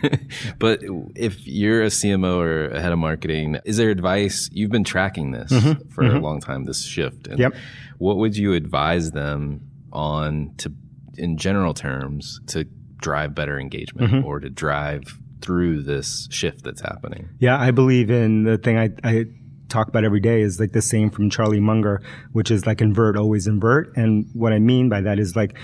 but 0.59 0.80
if 1.14 1.47
you're 1.47 1.83
a 1.83 1.87
CMO 1.87 2.38
or 2.38 2.69
a 2.71 2.80
head 2.80 2.92
of 2.92 2.99
marketing, 2.99 3.59
is 3.64 3.76
there 3.76 3.90
advice? 3.90 4.49
You've 4.52 4.71
been 4.71 4.85
tracking 4.85 5.30
this 5.33 5.52
for 5.90 6.04
a 6.04 6.19
long 6.21 6.40
time, 6.40 6.64
this 6.66 6.85
shift. 6.85 7.26
And 7.26 7.38
Mm-hmm. 7.38 7.42
Yep. 7.42 7.54
What 7.99 8.16
would 8.19 8.37
you 8.37 8.54
advise 8.54 9.11
them 9.11 9.61
on 9.92 10.54
to, 10.59 10.73
in 11.19 11.37
general 11.37 11.75
terms, 11.75 12.40
to 12.49 12.64
drive 12.99 13.35
better 13.35 13.59
engagement 13.59 14.12
Mm-hmm. 14.12 14.26
or 14.26 14.40
to 14.40 14.49
drive 14.50 15.19
through 15.42 15.83
this 15.83 16.28
shift 16.30 16.64
that's 16.64 16.80
happening? 16.83 17.28
Yeah, 17.38 17.59
I 17.59 17.71
believe 17.71 18.11
in 18.11 18.45
the 18.45 18.59
thing 18.59 18.78
I, 18.78 18.90
I 19.04 19.25
talk 19.71 19.89
about 19.89 20.05
every 20.05 20.21
day 20.21 20.43
is 20.43 20.61
like 20.61 20.73
the 20.73 20.83
same 20.83 21.11
from 21.11 21.31
Charlie 21.31 21.61
Munger, 21.61 22.03
which 22.33 22.50
is 22.50 22.67
like 22.67 22.81
invert, 22.81 23.17
always 23.17 23.47
invert. 23.47 23.97
And 23.97 24.27
what 24.35 24.53
I 24.53 24.59
mean 24.59 24.89
by 24.89 25.00
that 25.00 25.19
is 25.19 25.37
like, 25.37 25.57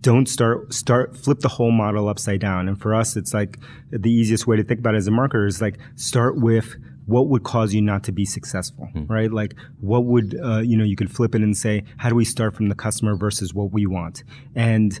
don't 0.00 0.28
start, 0.28 0.72
start, 0.74 1.16
flip 1.16 1.40
the 1.40 1.48
whole 1.48 1.72
model 1.72 2.08
upside 2.08 2.40
down. 2.40 2.68
And 2.68 2.78
for 2.80 2.94
us, 2.94 3.16
it's 3.16 3.32
like 3.32 3.58
the 3.90 4.10
easiest 4.10 4.46
way 4.46 4.56
to 4.56 4.62
think 4.62 4.80
about 4.80 4.94
it 4.94 4.98
as 4.98 5.08
a 5.08 5.10
marketer 5.10 5.48
is 5.48 5.62
like 5.62 5.78
start 5.96 6.36
with 6.36 6.76
what 7.06 7.28
would 7.28 7.42
cause 7.42 7.74
you 7.74 7.82
not 7.82 8.04
to 8.04 8.12
be 8.12 8.24
successful, 8.24 8.88
right? 9.06 9.32
Like 9.32 9.54
what 9.80 10.04
would, 10.04 10.38
uh, 10.42 10.60
you 10.60 10.76
know, 10.76 10.84
you 10.84 10.96
could 10.96 11.10
flip 11.10 11.34
it 11.34 11.42
and 11.42 11.56
say, 11.56 11.84
how 11.96 12.10
do 12.10 12.14
we 12.14 12.24
start 12.24 12.54
from 12.54 12.68
the 12.68 12.74
customer 12.74 13.16
versus 13.16 13.54
what 13.54 13.72
we 13.72 13.86
want? 13.86 14.24
And 14.54 14.98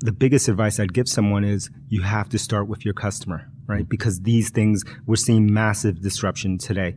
the 0.00 0.12
biggest 0.12 0.48
advice 0.48 0.80
I'd 0.80 0.94
give 0.94 1.08
someone 1.08 1.44
is 1.44 1.70
you 1.88 2.02
have 2.02 2.28
to 2.30 2.38
start 2.38 2.68
with 2.68 2.84
your 2.84 2.94
customer, 2.94 3.48
right? 3.66 3.88
Because 3.88 4.20
these 4.20 4.50
things, 4.50 4.82
we're 5.06 5.16
seeing 5.16 5.52
massive 5.52 6.00
disruption 6.02 6.58
today. 6.58 6.96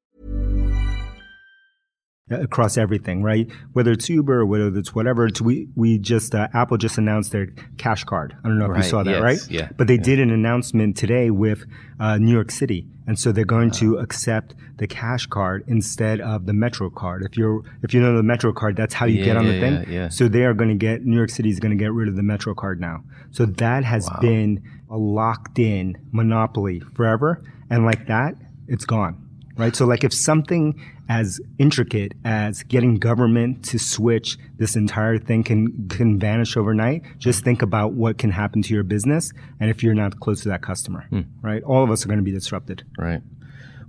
Across 2.31 2.77
everything, 2.77 3.21
right? 3.23 3.49
Whether 3.73 3.91
it's 3.91 4.09
Uber 4.09 4.41
or 4.41 4.45
whether 4.45 4.67
it's 4.77 4.93
whatever, 4.95 5.25
it's 5.27 5.41
we 5.41 5.67
we 5.75 5.97
just 5.97 6.33
uh, 6.35 6.47
Apple 6.53 6.77
just 6.77 6.97
announced 6.97 7.31
their 7.31 7.47
Cash 7.77 8.03
Card. 8.05 8.35
I 8.43 8.47
don't 8.47 8.57
know 8.57 8.65
if 8.65 8.71
Right, 8.71 8.77
you 8.83 8.89
saw 8.89 9.03
that, 9.03 9.11
yes, 9.11 9.21
right? 9.21 9.39
yeah, 9.49 9.69
But 9.77 9.87
they 9.87 9.95
yeah. 9.95 10.01
did 10.01 10.19
an 10.19 10.31
announcement 10.31 10.97
today 10.97 11.29
with 11.31 11.63
uh, 11.99 12.17
New 12.17 12.31
York 12.31 12.51
City, 12.51 12.87
and 13.07 13.17
so 13.19 13.31
they're 13.31 13.45
going 13.45 13.71
to 13.71 13.97
Ah. 13.99 14.01
accept 14.03 14.55
the 14.77 14.87
Cash 14.87 15.27
Card 15.27 15.63
instead 15.67 16.19
of 16.21 16.45
the 16.47 16.53
Metro 16.53 16.89
Card. 16.89 17.23
If 17.23 17.37
you're 17.37 17.61
if 17.83 17.93
you 17.93 18.01
know 18.01 18.15
the 18.17 18.23
Metro 18.23 18.51
Card, 18.53 18.75
that's 18.75 18.93
how 18.93 19.05
you 19.05 19.19
Yeah, 19.19 19.25
get 19.25 19.37
on 19.37 19.45
the 19.45 19.59
thing. 19.59 19.85
yeah. 19.93 20.09
So 20.09 20.27
they 20.27 20.43
are 20.45 20.53
going 20.53 20.69
to 20.69 20.75
get 20.75 21.05
New 21.05 21.15
York 21.17 21.29
City 21.29 21.49
is 21.49 21.59
going 21.59 21.77
to 21.77 21.81
get 21.83 21.91
rid 21.93 22.07
of 22.07 22.15
the 22.15 22.23
Metro 22.23 22.55
Card 22.55 22.79
now. 22.81 23.03
So 23.31 23.45
that 23.45 23.83
has 23.83 24.09
been 24.21 24.63
a 24.89 24.97
locked 24.97 25.59
in 25.59 25.97
monopoly 26.11 26.79
forever, 26.95 27.43
and 27.69 27.85
like 27.85 28.07
that, 28.07 28.35
it's 28.67 28.85
gone. 28.85 29.27
Right. 29.57 29.75
So 29.75 29.85
like 29.85 30.03
if 30.03 30.13
something 30.13 30.81
as 31.19 31.41
intricate 31.59 32.13
as 32.23 32.63
getting 32.63 32.95
government 32.95 33.65
to 33.65 33.77
switch 33.77 34.37
this 34.61 34.77
entire 34.77 35.17
thing 35.17 35.43
can 35.43 35.87
can 35.89 36.17
vanish 36.17 36.55
overnight, 36.55 37.01
just 37.17 37.43
think 37.43 37.61
about 37.61 37.89
what 38.01 38.17
can 38.17 38.31
happen 38.31 38.61
to 38.61 38.73
your 38.73 38.83
business, 38.83 39.33
and 39.59 39.69
if 39.69 39.83
you're 39.83 39.93
not 40.03 40.11
close 40.21 40.39
to 40.43 40.49
that 40.49 40.61
customer, 40.61 41.01
Hmm. 41.09 41.21
right? 41.41 41.61
All 41.63 41.83
of 41.83 41.89
us 41.91 42.05
are 42.05 42.07
going 42.07 42.23
to 42.25 42.29
be 42.31 42.31
disrupted. 42.31 42.83
Right. 42.97 43.21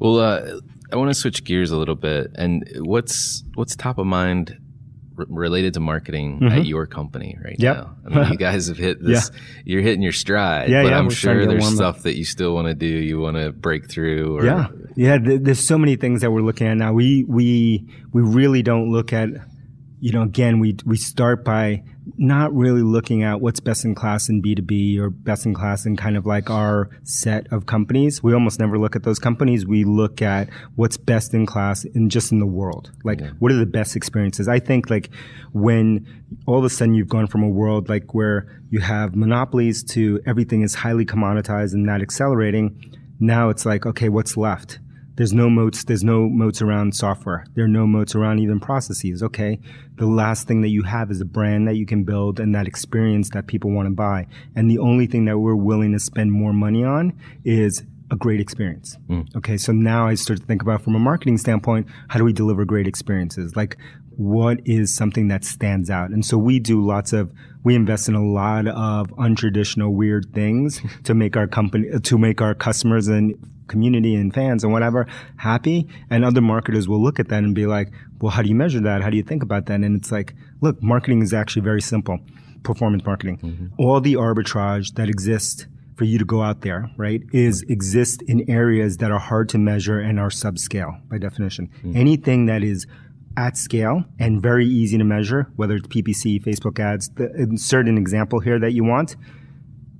Well, 0.01 0.19
uh, 0.19 0.61
I 0.93 0.97
want 0.97 1.11
to 1.11 1.15
switch 1.15 1.45
gears 1.45 1.71
a 1.71 1.77
little 1.77 1.95
bit. 1.95 2.33
And 2.35 2.69
what's 2.81 3.45
what's 3.55 3.77
top 3.77 3.99
of 3.99 4.07
mind 4.07 4.59
r- 5.19 5.27
related 5.29 5.75
to 5.75 5.81
marketing 5.81 6.43
at 6.51 6.67
your 6.67 6.87
company 6.87 7.39
right 7.45 7.55
Mm-hmm. 7.59 7.63
Yep. 7.63 7.77
now? 7.77 7.97
I 8.07 8.09
mean, 8.23 8.33
you 8.33 8.39
guys 8.49 8.69
have 8.69 8.77
hit 8.79 9.03
this. 9.03 9.31
yeah. 9.33 9.41
You're 9.65 9.83
hitting 9.83 10.03
your 10.03 10.13
stride. 10.13 10.71
Yeah, 10.71 10.83
but 10.83 10.91
yeah, 10.91 10.99
I'm 10.99 11.11
sure 11.11 11.17
starting 11.33 11.49
to 11.49 11.55
get 11.55 11.61
there's 11.63 11.73
up. 11.81 11.95
stuff 11.97 12.03
that 12.05 12.17
you 12.17 12.25
still 12.25 12.55
want 12.55 12.69
to 12.69 12.75
do. 12.75 12.87
You 12.87 13.21
want 13.21 13.37
to 13.37 13.53
break 13.53 13.91
through. 13.91 14.37
Or, 14.39 14.45
Yeah, 14.45 14.69
yeah. 14.97 15.19
Th- 15.19 15.41
there's 15.43 15.67
so 15.67 15.79
many 15.79 15.97
things 15.97 16.21
that 16.23 16.31
we're 16.31 16.43
looking 16.43 16.67
at 16.67 16.77
now. 16.77 16.93
We 16.93 17.25
we 17.25 17.87
we 18.13 18.23
really 18.23 18.63
don't 18.63 18.91
look 18.91 19.13
at, 19.13 19.29
you 20.01 20.13
know, 20.13 20.23
again, 20.23 20.59
we 20.61 20.77
we 20.85 20.97
start 20.97 21.45
by 21.45 21.83
not 22.17 22.53
really 22.55 22.83
looking 22.83 23.23
at 23.23 23.41
what's 23.41 23.61
best 23.61 23.85
in 23.85 23.95
class 23.95 24.29
in 24.29 24.43
B2B 24.43 24.99
or 24.99 25.11
best 25.11 25.47
in 25.47 25.55
class 25.55 25.87
in 25.87 25.97
kind 25.97 26.17
of 26.17 26.27
like 26.27 26.51
our 26.51 26.91
set 27.05 27.51
of 27.53 27.67
companies. 27.67 28.23
We 28.23 28.35
almost 28.35 28.59
never 28.59 28.79
look 28.79 28.97
at 28.97 29.05
those 29.05 29.19
companies. 29.19 29.67
We 29.67 29.85
look 29.85 30.21
at 30.21 30.49
what's 30.75 30.97
best 30.97 31.33
in 31.33 31.47
class 31.47 31.85
in 31.85 32.11
just 32.11 32.33
in 32.33 32.41
the 32.41 32.47
world. 32.47 32.91
Like, 33.05 33.21
what 33.39 33.53
are 33.53 33.57
the 33.57 33.67
best 33.67 33.95
experiences? 33.95 34.49
I 34.49 34.59
think 34.59 34.91
like 34.91 35.11
when 35.53 36.07
all 36.47 36.59
of 36.59 36.65
a 36.65 36.71
sudden 36.71 36.95
you've 36.95 37.09
gone 37.09 37.27
from 37.27 37.43
a 37.43 37.49
world 37.49 37.89
like 37.89 38.15
where 38.15 38.63
you 38.71 38.81
have 38.81 39.15
monopolies 39.15 39.85
to 39.85 40.21
everything 40.27 40.63
is 40.63 40.75
highly 40.75 41.05
commoditized 41.05 41.73
and 41.73 41.85
not 41.85 42.03
accelerating. 42.03 42.97
Now 43.21 43.49
it's 43.51 43.65
like, 43.65 43.87
okay, 43.87 44.09
what's 44.09 44.37
left? 44.37 44.81
There's 45.15 45.33
no 45.33 45.51
moats. 45.51 45.85
There's 45.85 46.05
no 46.05 46.29
moats 46.29 46.63
around 46.63 46.95
software. 46.95 47.45
There 47.55 47.65
are 47.65 47.69
no 47.69 47.87
moats 47.87 48.15
around 48.15 48.41
even 48.41 48.61
processes. 48.61 49.23
Okay. 49.23 49.61
The 49.97 50.07
last 50.07 50.49
thing 50.49 50.63
that 50.63 50.71
you 50.71 50.83
have 50.83 51.11
is 51.11 51.21
a 51.21 51.25
brand 51.25 51.69
that 51.69 51.77
you 51.77 51.87
can 51.87 52.05
build 52.05 52.41
and 52.41 52.55
that 52.55 52.67
experience 52.67 53.31
that 53.31 53.47
people 53.47 53.71
want 53.71 53.87
to 53.87 53.95
buy. 53.95 54.27
And 54.57 54.71
the 54.71 54.79
only 54.79 55.07
thing 55.07 55.27
that 55.27 55.39
we're 55.39 55.55
willing 55.55 55.93
to 55.93 56.01
spend 56.01 56.33
more 56.33 56.53
money 56.53 56.85
on 56.85 57.19
is 57.45 57.83
a 58.11 58.17
great 58.17 58.41
experience. 58.41 58.97
Mm. 59.09 59.35
Okay. 59.37 59.57
So 59.57 59.73
now 59.73 60.07
I 60.07 60.15
start 60.15 60.41
to 60.41 60.47
think 60.47 60.63
about 60.63 60.83
from 60.83 60.95
a 60.95 60.99
marketing 60.99 61.39
standpoint, 61.39 61.87
how 62.09 62.19
do 62.19 62.25
we 62.25 62.33
deliver 62.33 62.65
great 62.65 62.87
experiences? 62.87 63.57
Like 63.57 63.77
what 64.17 64.61
is 64.65 64.95
something 64.95 65.29
that 65.29 65.45
stands 65.45 65.91
out? 65.91 66.11
And 66.11 66.25
so 66.25 66.37
we 66.37 66.59
do 66.59 66.85
lots 66.85 67.13
of, 67.13 67.33
we 67.65 67.75
invest 67.75 68.09
in 68.09 68.15
a 68.15 68.25
lot 68.25 68.67
of 68.69 69.09
untraditional 69.13 69.93
weird 69.93 70.33
things 70.35 70.81
to 71.05 71.15
make 71.15 71.37
our 71.37 71.47
company, 71.47 71.89
to 72.01 72.19
make 72.19 72.41
our 72.41 72.55
customers 72.55 73.09
and 73.09 73.35
community 73.73 74.15
and 74.15 74.33
fans 74.33 74.63
and 74.63 74.73
whatever 74.73 75.07
happy. 75.37 75.89
And 76.11 76.25
other 76.25 76.41
marketers 76.41 76.87
will 76.89 77.03
look 77.03 77.19
at 77.19 77.29
that 77.29 77.43
and 77.43 77.55
be 77.55 77.67
like, 77.67 77.89
well, 78.21 78.31
how 78.31 78.43
do 78.43 78.49
you 78.49 78.55
measure 78.55 78.81
that? 78.81 79.03
How 79.03 79.11
do 79.11 79.17
you 79.17 79.25
think 79.25 79.43
about 79.43 79.67
that? 79.67 79.81
And 79.81 79.97
it's 79.97 80.13
like, 80.13 80.35
look, 80.61 80.81
marketing 80.83 81.23
is 81.23 81.33
actually 81.35 81.63
very 81.63 81.83
simple. 81.83 82.19
Performance 82.63 83.05
marketing. 83.05 83.39
Mm-hmm. 83.39 83.67
All 83.79 84.01
the 84.01 84.15
arbitrage 84.15 84.95
that 84.95 85.09
exists 85.09 85.67
for 85.97 86.05
you 86.05 86.19
to 86.19 86.25
go 86.25 86.43
out 86.43 86.61
there, 86.61 86.91
right, 86.97 87.23
is 87.33 87.63
exist 87.63 88.23
in 88.23 88.49
areas 88.49 88.99
that 88.99 89.11
are 89.11 89.19
hard 89.19 89.49
to 89.51 89.59
measure 89.59 89.99
and 89.99 90.21
are 90.21 90.31
subscale 90.31 91.01
by 91.09 91.19
definition. 91.19 91.69
Mm-hmm. 91.69 91.97
Anything 91.97 92.47
that 92.47 92.63
is 92.63 92.87
at 93.37 93.57
scale 93.57 94.05
and 94.19 94.43
very 94.43 94.67
easy 94.67 94.99
to 94.99 95.05
measure, 95.05 95.51
whether 95.57 95.75
it's 95.77 95.89
PPC, 95.89 96.43
Facebook 96.43 96.79
ads, 96.79 97.09
the, 97.17 97.33
insert 97.35 97.87
an 97.89 97.99
example 97.99 98.41
here 98.41 98.59
that 98.59 98.73
you 98.73 98.85
want, 98.85 99.17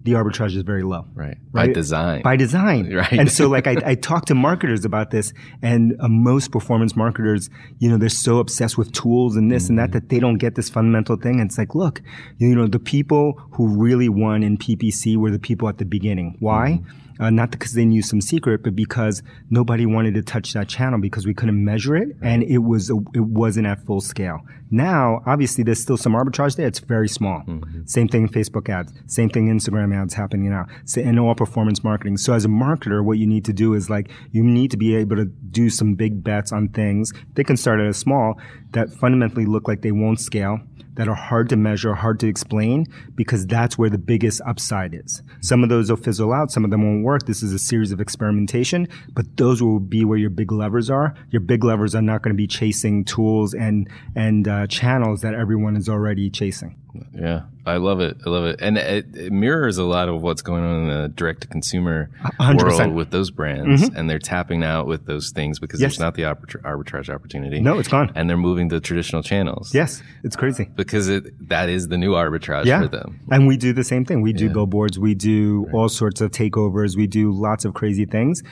the 0.05 0.13
arbitrage 0.13 0.57
is 0.57 0.63
very 0.63 0.83
low. 0.83 1.07
Right. 1.15 1.37
right. 1.53 1.69
By 1.69 1.73
design. 1.73 2.23
By 2.23 2.37
design. 2.37 2.93
Right. 3.03 3.13
And 3.13 3.31
so 3.31 3.49
like 3.49 3.67
I, 3.67 3.77
I 3.85 3.95
talk 3.95 4.27
to 4.27 4.35
marketers 4.35 4.85
about 4.85 5.11
this 5.11 5.33
and 5.63 5.97
uh, 5.99 6.09
most 6.09 6.53
performance 6.53 6.95
marketers, 6.95 7.49
you 7.79 7.89
know, 7.89 7.97
they're 7.97 8.09
so 8.09 8.39
obsessed 8.39 8.77
with 8.77 8.93
tools 8.93 9.35
and 9.37 9.51
this 9.51 9.69
and 9.69 9.79
that 9.79 9.93
that 9.93 10.09
they 10.09 10.19
don't 10.19 10.37
get 10.37 10.55
this 10.55 10.69
fundamental 10.69 11.17
thing. 11.17 11.41
And 11.41 11.49
it's 11.49 11.59
like, 11.59 11.75
look, 11.75 12.03
you 12.39 12.55
know, 12.55 12.67
the 12.67 12.79
people 12.79 13.41
who 13.53 13.69
really 13.69 14.09
won 14.09 14.43
in 14.43 14.59
PPC 14.59 15.17
were 15.17 15.31
the 15.31 15.39
people 15.39 15.69
at 15.69 15.79
the 15.79 15.85
beginning. 15.85 16.37
Why? 16.39 16.81
Uh, 17.21 17.31
not 17.31 17.51
because 17.51 17.73
they 17.75 17.85
knew 17.85 18.03
some 18.03 18.21
secret, 18.21 18.63
but 18.63 18.75
because 18.75 19.23
nobody 19.51 19.87
wanted 19.87 20.15
to 20.15 20.23
touch 20.23 20.53
that 20.53 20.69
channel 20.69 20.99
because 20.99 21.27
we 21.27 21.35
couldn't 21.35 21.63
measure 21.65 21.97
it 21.97 22.09
and 22.23 22.43
it 22.43 22.59
was 22.59 22.91
a, 22.91 22.97
it 23.15 23.21
wasn't 23.21 23.67
at 23.67 23.85
full 23.85 24.01
scale. 24.01 24.41
Now, 24.71 25.21
obviously, 25.27 25.63
there's 25.65 25.83
still 25.83 25.99
some 25.99 26.15
arbitrage 26.15 26.57
there. 26.57 26.67
It's 26.67 26.79
very 26.79 27.09
small. 27.09 27.43
Same 27.85 28.09
thing 28.09 28.23
in 28.23 28.29
Facebook 28.29 28.71
ads. 28.71 28.93
Same 29.07 29.29
thing 29.29 29.49
Instagram 29.49 29.95
ads 29.95 30.15
happening 30.15 30.49
now. 30.49 30.67
So, 30.87 31.03
and 31.03 31.21
all 31.21 31.35
performance 31.35 31.85
marketing. 31.85 32.17
So 32.17 32.33
as 32.33 32.47
a 32.47 32.49
marketer, 32.49 33.05
what 33.05 33.19
you 33.19 33.27
need 33.27 33.45
to 33.45 33.53
do 33.53 33.75
is 33.75 33.91
like 33.91 34.11
you 34.31 34.43
need 34.43 34.71
to 34.71 34.79
be 34.79 34.97
able 34.97 35.17
to 35.17 35.27
do 35.27 35.69
some 35.69 35.95
big 35.95 36.25
bets 36.25 36.53
on 36.53 36.69
things. 36.69 37.13
They 37.35 37.45
can 37.45 37.59
start 37.59 37.81
at 37.81 37.87
a 37.87 37.93
small 37.95 38.41
that 38.73 38.91
fundamentally 38.91 39.45
look 39.45 39.69
like 39.69 39.83
they 39.83 39.93
won't 39.93 40.21
scale 40.21 40.61
that 40.95 41.09
are 41.09 41.15
hard 41.15 41.49
to 41.49 41.57
measure, 41.57 41.95
hard 41.95 42.21
to 42.21 42.27
explain, 42.27 42.87
because 43.15 43.47
that's 43.47 43.79
where 43.79 43.91
the 43.91 43.99
biggest 43.99 44.41
upside 44.47 44.95
is. 44.95 45.23
Some 45.41 45.63
of 45.63 45.69
those 45.69 45.91
will 45.91 45.97
fizzle 45.97 46.33
out, 46.33 46.51
some 46.51 46.65
of 46.65 46.71
them 46.71 46.83
won't 46.83 47.05
work. 47.05 47.27
This 47.27 47.43
is 47.43 47.53
a 47.53 47.59
series 47.59 47.93
of 47.93 48.01
experimentation, 48.01 48.89
but 49.15 49.37
those 49.37 49.63
will 49.63 49.81
be 49.81 50.05
where 50.05 50.19
your 50.19 50.31
big 50.31 50.53
levers 50.53 50.91
are. 50.91 51.15
Your 51.31 51.41
big 51.41 51.65
levers 51.65 51.95
are 51.95 52.03
not 52.03 52.23
going 52.23 52.35
to 52.35 52.37
be 52.37 52.47
chasing 52.47 53.05
tools 53.05 53.55
and 53.55 53.89
and 54.15 54.49
uh, 54.49 54.67
channels 54.67 55.23
that 55.23 55.35
everyone 55.35 55.77
is 55.77 55.89
already 55.89 56.31
chasing. 56.31 56.77
Yeah, 57.15 57.43
I 57.65 57.77
love 57.77 58.01
it. 58.01 58.19
I 58.27 58.29
love 58.31 58.45
it, 58.45 58.61
and 58.61 58.77
it, 58.77 59.07
it 59.15 59.33
mirrors 59.33 59.79
a 59.79 59.85
lot 59.85 60.09
of 60.09 60.21
what's 60.23 60.43
going 60.43 60.63
on 60.65 60.83
in 60.83 60.89
the 60.89 61.09
direct 61.09 61.43
to 61.43 61.49
consumer 61.49 62.11
world 62.39 62.95
with 62.95 63.11
those 63.11 63.31
brands, 63.31 63.83
mm-hmm. 63.83 63.97
and 63.97 64.11
they're 64.11 64.19
tapping 64.19 64.63
out 64.63 64.87
with 64.87 65.07
those 65.07 65.31
things 65.31 65.59
because 65.59 65.81
Yes. 65.81 65.93
there's 65.93 66.01
not 66.01 66.15
the 66.15 66.23
arbitra- 66.23 66.63
arbitrage 66.63 67.09
opportunity. 67.09 67.61
No, 67.61 67.79
it's 67.79 67.89
gone. 67.89 68.13
and 68.15 68.29
they're 68.29 68.37
moving 68.37 68.69
to 68.71 68.81
traditional 68.81 69.23
channels. 69.23 69.75
Yes, 69.75 70.03
it's 70.23 70.37
crazy. 70.37 70.69
because 70.75 71.09
it 71.09 71.49
that 71.49 71.69
is 71.69 71.89
the 71.89 71.97
new 71.99 72.13
arbitrage 72.13 72.67
yeah. 72.67 72.83
for 72.83 72.89
them. 72.89 73.21
And 73.31 73.47
we 73.47 73.57
do 73.57 73.73
the 73.73 73.85
same 73.85 74.05
thing. 74.05 74.21
We 74.23 74.33
do 74.33 74.51
billboards. 74.51 74.99
We 74.99 75.15
do 75.15 75.69
all 75.73 75.89
sorts 75.89 76.21
of 76.21 76.31
takeovers. 76.31 76.97
We 76.97 77.07
do 77.07 77.33
lots 77.33 77.65
of 77.65 77.75
crazy 77.75 78.05
things 78.05 78.43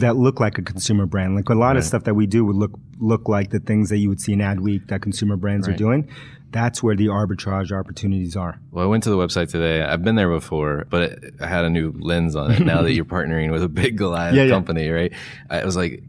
that 0.00 0.16
look 0.16 0.38
like 0.40 0.58
a 0.58 0.62
consumer 0.62 1.06
brand. 1.06 1.34
Like 1.34 1.48
a 1.48 1.54
lot 1.54 1.76
of 1.76 1.84
stuff 1.84 2.04
that 2.04 2.14
we 2.14 2.26
do 2.26 2.44
would 2.44 2.56
look 2.56 2.72
look 2.98 3.28
like 3.28 3.50
the 3.50 3.60
things 3.60 3.88
that 3.90 3.98
you 3.98 4.08
would 4.08 4.20
see 4.20 4.32
in 4.32 4.40
Ad 4.40 4.60
Week 4.60 4.86
that 4.88 5.02
consumer 5.02 5.36
brands 5.36 5.66
are 5.68 5.72
doing. 5.74 6.08
That's 6.56 6.82
where 6.82 6.96
the 6.96 7.08
arbitrage 7.08 7.70
opportunities 7.70 8.34
are. 8.34 8.58
Well, 8.70 8.82
I 8.82 8.88
went 8.88 9.02
to 9.04 9.10
the 9.10 9.16
website 9.18 9.50
today. 9.50 9.82
I've 9.82 10.02
been 10.02 10.14
there 10.14 10.30
before, 10.30 10.86
but 10.88 11.02
it, 11.02 11.34
I 11.40 11.46
had 11.46 11.64
a 11.66 11.70
new 11.70 11.92
lens 11.98 12.34
on 12.34 12.50
it. 12.50 12.60
now 12.64 12.80
that 12.82 12.92
you're 12.94 13.04
partnering 13.18 13.52
with 13.52 13.62
a 13.62 13.68
big 13.68 13.98
Goliath 13.98 14.34
Yeah, 14.34 14.44
yeah. 14.44 14.50
company, 14.50 14.88
right? 14.88 15.12
I 15.50 15.64
was 15.66 15.76
like, 15.76 16.02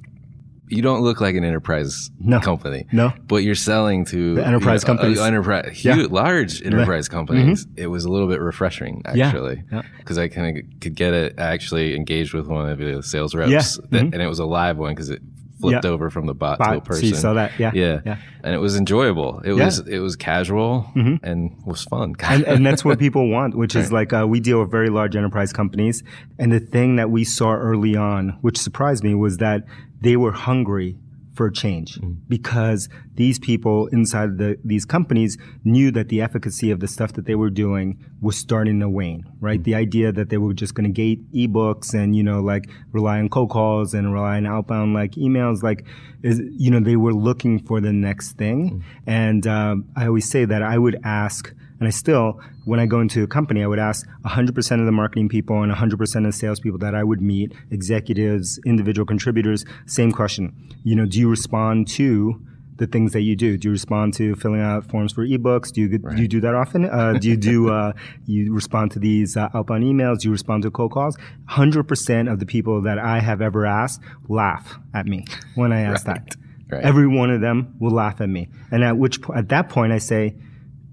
you 0.69 0.81
don't 0.81 1.01
look 1.01 1.19
like 1.21 1.35
an 1.35 1.43
enterprise 1.43 2.11
No. 2.19 2.39
company. 2.39 2.85
No. 2.93 3.13
But 3.27 3.37
you're 3.43 3.55
selling 3.55 4.05
to 4.05 4.35
The 4.35 4.45
enterprise 4.47 4.83
you 4.83 4.87
know, 4.87 4.93
companies. 4.99 5.19
enterprise, 5.19 5.83
Yeah. 5.85 5.95
huge, 5.95 6.11
large 6.11 6.61
enterprise 6.61 7.07
companies. 7.09 7.67
It 7.75 7.87
was 7.87 8.05
a 8.05 8.09
little 8.09 8.27
bit 8.29 8.39
refreshing, 8.41 9.01
Yeah. 9.15 9.27
actually, 9.27 9.63
Yeah. 9.71 9.81
because 9.99 10.17
I 10.17 10.27
kind 10.29 10.57
of 10.57 10.63
could 10.81 10.95
get 10.95 11.13
it. 11.13 11.35
I 11.37 11.43
actually 11.53 11.95
engaged 11.95 12.33
with 12.33 12.47
one 12.47 12.69
of 12.69 12.77
the 12.79 13.01
sales 13.03 13.33
reps, 13.35 13.51
Yeah. 13.51 13.61
that, 13.91 14.03
Mhm. 14.07 14.13
and 14.13 14.21
it 14.21 14.27
was 14.27 14.39
a 14.39 14.45
live 14.45 14.77
one 14.77 14.91
because 14.93 15.09
it 15.09 15.21
flipped 15.59 15.85
Yeah. 15.85 15.91
over 15.91 16.09
from 16.09 16.25
the 16.27 16.33
bot, 16.33 16.57
to 16.59 16.63
a 16.63 16.79
Bot, 16.81 16.93
so 16.95 17.05
you 17.05 17.15
saw 17.15 17.33
that. 17.33 17.51
Yeah. 17.59 17.71
yeah, 17.73 17.99
Yeah. 18.05 18.17
and 18.43 18.53
it 18.53 18.59
was 18.59 18.75
enjoyable. 18.75 19.39
It 19.45 19.53
Yeah. 19.55 19.65
was 19.65 19.79
it 19.87 19.99
was 19.99 20.15
casual 20.15 20.89
and 20.95 21.55
was 21.65 21.83
fun. 21.83 22.15
and, 22.23 22.43
and 22.43 22.65
that's 22.65 22.85
what 22.85 22.99
people 22.99 23.29
want, 23.29 23.55
which 23.55 23.75
is 23.75 23.91
like 23.91 24.13
uh, 24.13 24.25
we 24.27 24.39
deal 24.39 24.59
with 24.59 24.71
very 24.71 24.89
large 24.89 25.15
enterprise 25.15 25.51
companies. 25.53 26.03
And 26.39 26.51
the 26.51 26.59
thing 26.59 26.95
that 26.97 27.09
we 27.09 27.23
saw 27.23 27.53
early 27.53 27.95
on, 27.95 28.37
which 28.41 28.57
surprised 28.57 29.03
me, 29.03 29.15
was 29.15 29.37
that 29.37 29.63
they 30.01 30.15
were 30.17 30.31
hungry 30.31 30.97
for 31.37 31.47
a 31.47 31.53
change 31.53 31.99
mm. 31.99 32.17
because 32.27 32.89
these 33.13 33.37
people 33.39 33.87
inside 33.87 34.37
the, 34.37 34.57
these 34.65 34.85
companies 34.85 35.37
knew 35.63 35.91
that 35.91 36.09
the 36.09 36.19
efficacy 36.19 36.71
of 36.71 36.79
the 36.79 36.87
stuff 36.87 37.13
that 37.13 37.25
they 37.25 37.35
were 37.35 37.51
doing 37.51 38.03
was 38.19 38.35
starting 38.35 38.79
to 38.79 38.89
wane, 38.89 39.23
right? 39.39 39.61
Mm. 39.61 39.63
The 39.63 39.75
idea 39.75 40.11
that 40.11 40.29
they 40.29 40.37
were 40.37 40.53
just 40.53 40.73
going 40.73 40.91
to 40.91 40.91
gate 40.91 41.21
ebooks 41.31 41.93
and, 41.93 42.15
you 42.15 42.23
know, 42.23 42.41
like 42.41 42.69
rely 42.91 43.19
on 43.19 43.29
cold 43.29 43.51
calls 43.51 43.93
and 43.93 44.11
rely 44.11 44.37
on 44.37 44.47
outbound 44.47 44.93
like 44.93 45.11
emails, 45.11 45.61
like, 45.61 45.85
is, 46.23 46.41
you 46.57 46.71
know, 46.71 46.79
they 46.79 46.95
were 46.95 47.13
looking 47.13 47.59
for 47.59 47.79
the 47.79 47.93
next 47.93 48.33
thing. 48.33 48.59
Mm. 48.69 48.83
And 49.05 49.47
um, 49.47 49.85
I 49.95 50.07
always 50.07 50.29
say 50.29 50.45
that 50.45 50.63
I 50.63 50.77
would 50.77 50.99
ask, 51.03 51.53
and 51.79 51.87
I 51.87 51.91
still, 51.91 52.39
when 52.65 52.79
I 52.79 52.85
go 52.85 52.99
into 53.01 53.23
a 53.23 53.27
company, 53.27 53.63
I 53.63 53.67
would 53.67 53.79
ask 53.79 54.05
100% 54.25 54.79
of 54.79 54.85
the 54.85 54.91
marketing 54.91 55.29
people 55.29 55.61
and 55.63 55.71
100% 55.71 56.15
of 56.17 56.23
the 56.23 56.31
salespeople 56.31 56.79
that 56.79 56.95
I 56.95 57.03
would 57.03 57.21
meet, 57.21 57.53
executives, 57.71 58.59
individual 58.65 59.05
contributors, 59.05 59.63
same 59.85 60.11
question. 60.11 60.53
You 60.83 60.95
know, 60.95 61.05
do 61.05 61.19
you 61.19 61.29
respond 61.29 61.87
to 61.89 62.41
the 62.77 62.85
things 62.85 63.13
that 63.13 63.21
you 63.21 63.35
do? 63.35 63.57
Do 63.57 63.69
you 63.69 63.71
respond 63.71 64.13
to 64.15 64.35
filling 64.35 64.61
out 64.61 64.85
forms 64.85 65.11
for 65.13 65.25
ebooks? 65.25 65.71
Do 65.71 65.81
you 65.81 65.97
do 65.97 66.21
you 66.21 66.27
do 66.27 66.39
that 66.41 66.53
often? 66.53 66.85
Uh, 66.85 67.13
do 67.13 67.27
you 67.29 67.35
do 67.37 67.71
uh, 67.71 67.93
you 68.27 68.53
respond 68.53 68.91
to 68.91 68.99
these 68.99 69.35
uh, 69.35 69.49
outbound 69.55 69.83
emails? 69.83 70.19
Do 70.19 70.27
you 70.27 70.31
respond 70.31 70.61
to 70.63 70.69
cold 70.71 70.91
calls? 70.91 71.17
Hundred 71.47 71.85
percent 71.87 72.29
of 72.29 72.37
the 72.39 72.45
people 72.45 72.81
that 72.83 72.99
I 72.99 73.19
have 73.19 73.41
ever 73.41 73.65
asked 73.65 74.01
laugh 74.29 74.77
at 74.93 75.07
me 75.07 75.25
when 75.55 75.71
I 75.73 75.81
ask 75.81 76.05
Right. 76.07 76.23
that. 76.23 76.35
Right. 76.69 76.83
Every 76.83 77.07
one 77.07 77.31
of 77.31 77.41
them 77.41 77.73
will 77.79 77.91
laugh 77.91 78.19
at 78.21 78.29
me, 78.29 78.49
and 78.71 78.83
at 78.83 78.97
which 78.97 79.21
po- 79.23 79.33
at 79.33 79.49
that 79.49 79.69
point 79.69 79.91
I 79.93 79.97
say, 79.99 80.35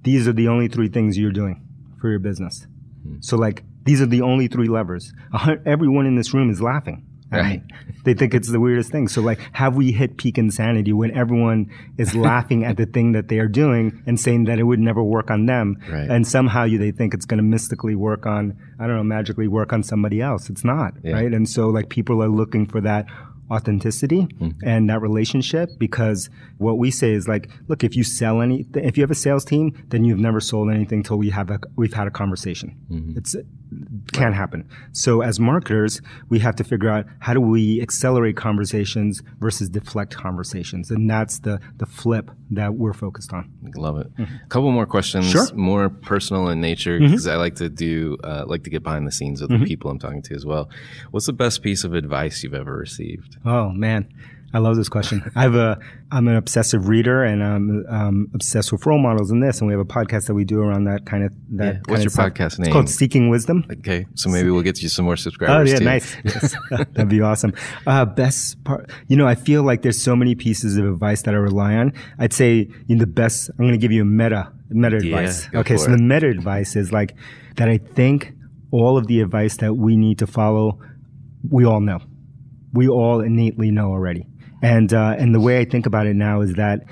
these 0.05 0.29
are 0.29 0.33
the 0.33 0.49
only 0.49 0.69
three 0.69 0.89
things 0.89 1.19
you're 1.19 1.33
doing 1.33 1.67
for 2.01 2.09
your 2.11 2.19
business. 2.21 2.67
Hmm. 3.03 3.17
So 3.21 3.37
like 3.37 3.65
these 3.85 4.01
are 4.01 4.07
the 4.07 4.23
only 4.23 4.47
three 4.49 4.69
levers. 4.69 5.13
Everyone 5.67 6.07
in 6.07 6.17
this 6.17 6.33
room 6.33 6.49
is 6.51 6.61
laughing. 6.63 7.07
Right. 7.33 7.63
They 8.05 8.13
think 8.13 8.35
it's 8.35 8.51
the 8.51 8.61
weirdest 8.61 8.91
thing. 8.93 9.09
So 9.09 9.23
like, 9.23 9.41
have 9.53 9.77
we 9.77 9.91
hit 9.91 10.19
peak 10.19 10.37
insanity 10.37 10.93
when 10.93 11.11
everyone 11.17 11.71
is 11.97 12.15
laughing 12.31 12.63
at 12.63 12.77
the 12.77 12.85
thing 12.85 13.13
that 13.13 13.29
they 13.29 13.39
are 13.39 13.49
doing 13.49 14.03
and 14.07 14.21
saying 14.21 14.45
that 14.45 14.59
it 14.59 14.65
would 14.65 14.79
never 14.79 15.03
work 15.03 15.31
on 15.31 15.47
them, 15.47 15.79
Right. 15.91 16.11
and 16.11 16.27
somehow 16.27 16.65
you 16.65 16.77
they 16.79 16.91
think 16.91 17.15
it's 17.15 17.25
going 17.25 17.39
to 17.39 17.43
mystically 17.57 17.95
work 17.95 18.27
on 18.27 18.59
I 18.79 18.87
don't 18.87 18.97
know 18.97 19.05
magically 19.05 19.49
work 19.49 19.73
on 19.73 19.83
somebody 19.83 20.21
else. 20.21 20.51
It's 20.51 20.65
not 20.65 20.95
Yeah. 21.03 21.15
right. 21.15 21.33
And 21.33 21.49
so 21.49 21.71
like 21.71 21.89
people 21.89 22.23
are 22.23 22.29
looking 22.29 22.67
for 22.67 22.81
that 22.83 23.07
authenticity 23.51 24.23
Mm-hmm. 24.25 24.67
and 24.67 24.89
that 24.91 25.01
relationship 25.01 25.69
because 25.79 26.31
what 26.59 26.79
we 26.79 26.91
say 26.91 27.13
is 27.13 27.29
like 27.29 27.49
look 27.69 27.85
if 27.85 27.95
you 27.97 28.05
sell 28.05 28.41
any 28.41 28.65
if 28.75 28.97
you 28.97 29.03
have 29.03 29.11
a 29.11 29.15
sales 29.15 29.45
team 29.45 29.73
then 29.89 30.05
you've 30.05 30.19
never 30.19 30.41
sold 30.41 30.71
anything 30.71 31.03
till 31.03 31.19
we 31.19 31.31
have 31.31 31.51
a 31.51 31.59
we've 31.77 31.95
had 31.95 32.07
a 32.07 32.11
conversation 32.11 32.77
Mm-hmm. 32.91 33.19
it's 33.19 33.37
can't 34.13 34.35
happen 34.35 34.69
so 34.93 35.21
as 35.23 35.39
marketers 35.41 36.01
we 36.29 36.39
have 36.39 36.55
to 36.57 36.65
figure 36.65 36.89
out 36.89 37.05
how 37.21 37.33
do 37.35 37.41
we 37.41 37.81
accelerate 37.81 38.37
conversations 38.37 39.23
versus 39.41 39.69
deflect 39.69 40.15
conversations 40.17 40.91
and 40.91 41.09
that's 41.09 41.41
the 41.41 41.61
the 41.79 41.87
flip 41.87 42.31
that 42.51 42.75
we're 42.75 42.93
focused 42.93 43.33
on 43.33 43.51
Love 43.77 43.99
it. 43.99 44.07
A 44.19 44.47
couple 44.49 44.71
more 44.71 44.87
questions, 44.87 45.31
Sure. 45.31 45.47
Mm-hmm. 45.47 45.59
more 45.61 45.89
personal 45.89 46.49
in 46.49 46.61
nature, 46.61 46.99
because 47.01 47.27
I 47.27 47.37
like 47.37 47.57
to 47.57 47.69
do, 47.69 48.17
uh, 48.23 48.45
like 48.47 48.63
to 48.65 48.71
get 48.71 48.83
behind 48.83 49.07
the 49.07 49.11
scenes 49.13 49.41
of 49.41 49.49
the 49.49 49.59
people 49.65 49.91
I'm 49.91 49.99
talking 49.99 50.23
to 50.23 50.35
as 50.35 50.45
well. 50.47 50.69
What's 51.11 51.27
the 51.27 51.33
best 51.33 51.63
piece 51.63 51.83
of 51.83 51.95
advice 51.95 52.43
you've 52.45 52.55
ever 52.55 52.77
received? 52.77 53.39
Oh 53.45 53.71
man, 53.71 54.07
I 54.55 54.59
love 54.59 54.77
this 54.77 54.89
question. 54.89 55.21
I 55.35 55.43
have 55.43 55.55
a 55.57 55.79
I'm 56.13 56.29
an 56.29 56.37
obsessive 56.37 56.89
reader 56.89 57.25
and 57.25 57.43
I'm 57.43 57.85
um, 57.89 58.29
obsessed 58.35 58.71
with 58.73 58.87
role 58.87 58.99
models 59.03 59.31
in 59.33 59.41
this, 59.41 59.61
and 59.61 59.67
we 59.69 59.75
have 59.75 59.81
a 59.81 59.85
podcast 59.85 60.29
that 60.29 60.35
we 60.35 60.45
do 60.45 60.61
around 60.61 60.85
that 60.85 61.05
kind 61.05 61.25
of 61.25 61.33
that. 61.59 61.65
Yeah. 61.65 61.73
kind 61.73 61.87
What's 61.89 61.99
of 62.01 62.05
your 62.05 62.11
stuff. 62.11 62.33
podcast 62.33 62.47
It's 62.47 62.59
name? 62.61 62.73
called 62.73 62.89
Seeking 62.89 63.29
Wisdom. 63.29 63.65
Okay, 63.71 64.07
so 64.15 64.31
maybe 64.31 64.51
we'll 64.51 64.63
get 64.63 64.81
you 64.81 64.89
some 64.89 65.05
more 65.05 65.17
subscribers. 65.17 65.69
Oh 65.69 65.73
yeah, 65.73 65.79
too. 65.81 65.85
nice. 65.85 66.17
Yes. 66.25 66.55
That'd 66.71 67.09
be 67.09 67.21
awesome. 67.21 67.53
Uh, 67.87 68.05
best 68.05 68.63
part, 68.65 68.91
you 69.09 69.17
know, 69.17 69.27
I 69.27 69.35
feel 69.35 69.63
like 69.65 69.83
there's 69.83 70.01
so 70.01 70.15
many 70.17 70.35
pieces 70.37 70.77
of 70.77 70.85
advice 70.87 71.23
that 71.23 71.35
I 71.35 71.39
rely 71.39 71.75
on. 71.75 71.93
I'd 72.19 72.33
say 72.33 72.69
in 72.89 72.99
the 72.99 73.07
best. 73.07 73.51
I'm 73.51 73.57
going 73.65 73.73
to 73.73 73.79
give 73.79 73.93
you 73.93 74.03
a 74.03 74.05
meta 74.07 74.53
meta 74.71 74.99
Yeah, 75.03 75.17
advice. 75.19 75.49
Okay, 75.55 75.77
so 75.77 75.87
it. 75.93 75.97
the 75.97 76.03
meta 76.03 76.29
advice 76.29 76.77
is 76.77 76.93
like 76.93 77.15
that. 77.57 77.69
I 77.69 77.79
think 77.79 78.33
all 78.71 78.97
of 78.97 79.09
the 79.09 79.21
advice 79.21 79.57
that 79.59 79.75
we 79.75 79.97
need 79.97 80.19
to 80.21 80.27
follow, 80.29 80.79
we 81.51 81.65
all 81.65 81.81
know. 81.81 81.99
We 82.73 82.89
all 82.89 83.21
innately 83.21 83.71
know 83.71 83.91
already. 83.93 84.27
And 84.65 84.95
uh, 84.95 85.15
and 85.19 85.35
the 85.35 85.41
way 85.41 85.61
I 85.61 85.67
think 85.67 85.85
about 85.85 86.07
it 86.07 86.17
now 86.17 86.41
is 86.41 86.55
that 86.55 86.85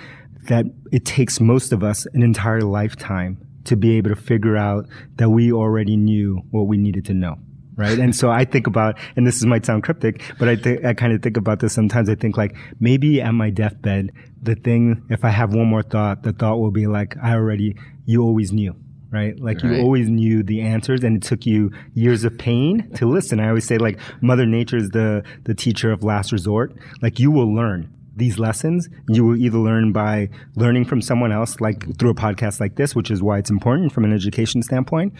that 0.48 0.66
it 0.92 1.06
takes 1.06 1.40
most 1.40 1.72
of 1.72 1.82
us 1.82 2.06
an 2.12 2.22
entire 2.22 2.60
lifetime 2.60 3.38
to 3.64 3.76
be 3.76 3.96
able 3.96 4.10
to 4.10 4.16
figure 4.16 4.58
out 4.58 4.86
that 5.16 5.30
we 5.30 5.52
already 5.52 5.96
knew 5.96 6.42
what 6.50 6.64
we 6.64 6.76
needed 6.76 7.06
to 7.06 7.14
know. 7.14 7.36
Right. 7.74 7.98
And 7.98 8.14
so 8.14 8.30
I 8.30 8.44
think 8.44 8.66
about, 8.66 8.98
and 9.16 9.26
this 9.26 9.42
might 9.44 9.64
sound 9.64 9.82
cryptic, 9.82 10.22
but 10.38 10.46
I 10.46 10.56
think, 10.56 10.84
I 10.84 10.92
kind 10.92 11.14
of 11.14 11.22
think 11.22 11.38
about 11.38 11.60
this 11.60 11.72
sometimes. 11.72 12.10
I 12.10 12.14
think 12.14 12.36
like 12.36 12.54
maybe 12.78 13.22
at 13.22 13.32
my 13.32 13.48
deathbed, 13.48 14.10
the 14.42 14.54
thing, 14.54 15.02
if 15.08 15.24
I 15.24 15.30
have 15.30 15.54
one 15.54 15.68
more 15.68 15.82
thought, 15.82 16.22
the 16.22 16.34
thought 16.34 16.58
will 16.58 16.70
be 16.70 16.86
like, 16.86 17.16
I 17.22 17.32
already, 17.32 17.74
you 18.04 18.22
always 18.22 18.52
knew. 18.52 18.76
Right? 19.12 19.38
Like 19.38 19.62
Right. 19.62 19.76
you 19.76 19.82
always 19.82 20.08
knew 20.08 20.42
the 20.42 20.62
answers 20.62 21.04
and 21.04 21.16
it 21.16 21.22
took 21.22 21.44
you 21.44 21.70
years 21.94 22.24
of 22.24 22.38
pain 22.38 22.88
to 22.94 23.06
listen. 23.06 23.40
I 23.40 23.48
always 23.48 23.66
say 23.66 23.76
like 23.76 23.98
Mother 24.22 24.46
Nature 24.46 24.78
is 24.78 24.90
the, 24.90 25.22
the 25.44 25.54
teacher 25.54 25.92
of 25.92 26.02
last 26.02 26.32
resort. 26.32 26.72
Like 27.02 27.20
you 27.20 27.30
will 27.30 27.54
learn 27.54 27.92
these 28.16 28.38
lessons. 28.38 28.88
You 29.08 29.24
will 29.24 29.36
either 29.36 29.58
learn 29.58 29.92
by 29.92 30.30
learning 30.56 30.86
from 30.86 31.02
someone 31.02 31.30
else, 31.32 31.60
like 31.60 31.98
through 31.98 32.10
a 32.10 32.14
podcast 32.14 32.58
like 32.58 32.76
this, 32.76 32.94
which 32.94 33.10
is 33.10 33.22
why 33.22 33.38
it's 33.38 33.50
important 33.50 33.92
from 33.92 34.04
an 34.04 34.12
education 34.14 34.62
standpoint. 34.62 35.12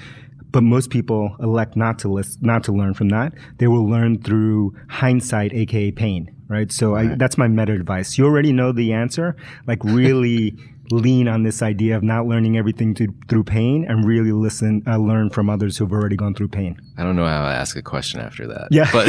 But 0.51 0.63
most 0.63 0.91
people 0.91 1.35
elect 1.41 1.77
not 1.77 1.99
to 2.01 2.09
list, 2.09 2.43
not 2.43 2.63
to 2.65 2.73
learn 2.73 2.93
from 2.95 3.09
that. 3.11 3.33
They 3.59 3.69
will 3.69 3.89
learn 3.89 4.23
through 4.23 4.75
hindsight, 4.89 5.55
aka 5.55 5.91
pain, 5.93 6.31
right? 6.49 6.71
So 6.71 6.95
I, 6.95 7.15
that's 7.15 7.39
my 7.39 7.49
meta 7.49 7.73
advice. 7.73 8.19
You 8.19 8.27
already 8.27 8.53
know 8.53 8.71
the 8.73 8.93
answer. 8.93 9.35
Like 9.67 9.83
really 9.83 10.55
lean 10.91 11.29
on 11.29 11.43
this 11.43 11.63
idea 11.63 11.97
of 11.97 12.03
not 12.03 12.27
learning 12.27 12.59
everything 12.59 12.95
to, 12.95 13.07
through 13.29 13.45
pain 13.45 13.87
and 13.89 14.05
really 14.05 14.33
listen, 14.33 14.83
uh, 14.87 14.97
learn 14.99 15.31
from 15.31 15.49
others 15.49 15.79
who've 15.79 15.93
already 15.93 16.17
gone 16.17 16.35
through 16.35 16.49
pain. 16.49 16.77
I 16.99 17.05
don't 17.05 17.17
know 17.17 17.27
how 17.27 17.45
I 17.45 17.55
ask 17.55 17.77
a 17.77 17.83
question 17.83 18.21
after 18.21 18.47
that. 18.49 18.69
Yeah. 18.71 18.91
But 18.93 19.07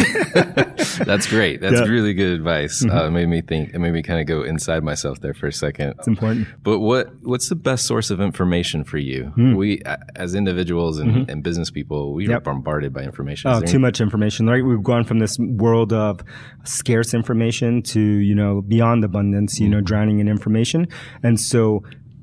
that's 1.05 1.27
great. 1.27 1.59
That's 1.61 1.73
Yeah. 1.73 1.81
Mm-hmm. 1.81 1.91
really 1.91 2.13
good 2.13 2.33
advice. 2.33 2.85
Uh, 2.85 3.05
it 3.07 3.11
made 3.11 3.27
me 3.27 3.41
think, 3.41 3.73
it 3.73 3.79
made 3.79 3.91
me 3.91 4.01
kind 4.03 4.19
of 4.21 4.27
go 4.27 4.43
inside 4.43 4.83
myself 4.83 5.19
there 5.19 5.33
for 5.33 5.47
a 5.47 5.51
second. 5.53 5.95
It's 5.97 6.07
important. 6.07 6.47
But 6.63 6.79
what 6.79 7.11
what's 7.23 7.49
the 7.49 7.55
best 7.55 7.85
source 7.85 8.09
of 8.11 8.21
information 8.21 8.83
for 8.83 8.97
you? 8.97 9.33
We, 9.35 9.81
as 10.15 10.35
individuals 10.35 10.99
and, 10.99 11.29
and 11.29 11.43
business 11.43 11.69
people, 11.71 12.13
we 12.13 12.27
are 12.29 12.37
Hmm. 12.39 12.43
Bombarded 12.43 12.93
by 12.93 13.01
information. 13.03 13.51
Is 13.51 13.57
Oh, 13.57 13.61
too 13.65 13.79
much 13.79 13.99
information, 14.01 14.47
right? 14.47 14.63
We've 14.63 14.83
gone 14.83 15.03
from 15.05 15.19
this 15.19 15.37
world 15.39 15.91
of 15.93 16.21
scarce 16.65 17.13
information 17.13 17.81
to, 17.83 17.99
you 18.01 18.35
know, 18.35 18.61
beyond 18.61 19.03
abundance, 19.03 19.59
you 19.59 19.69
know, 19.69 19.81
drowning 19.81 20.19
in 20.19 20.27
information. 20.27 20.87
And 21.23 21.39
so 21.39 21.62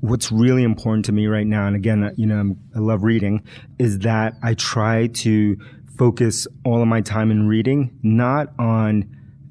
what's 0.01 0.33
really 0.33 0.63
important 0.63 1.05
to 1.07 1.13
me 1.13 1.27
right 1.27 1.47
now, 1.47 1.67
and 1.67 1.77
again, 1.77 2.13
you 2.17 2.27
know, 2.27 2.39
I'm, 2.39 2.59
I 2.75 2.79
love 2.79 3.03
reading, 3.03 3.43
is 3.79 3.99
that 4.01 4.35
I 4.43 4.55
try 4.55 5.09
to 5.09 5.59
focus 5.99 6.47
all 6.65 6.81
of 6.81 6.89
my 6.89 7.01
time 7.03 7.31
in 7.31 7.47
reading, 7.47 7.99
not 8.03 8.49
on 8.59 9.05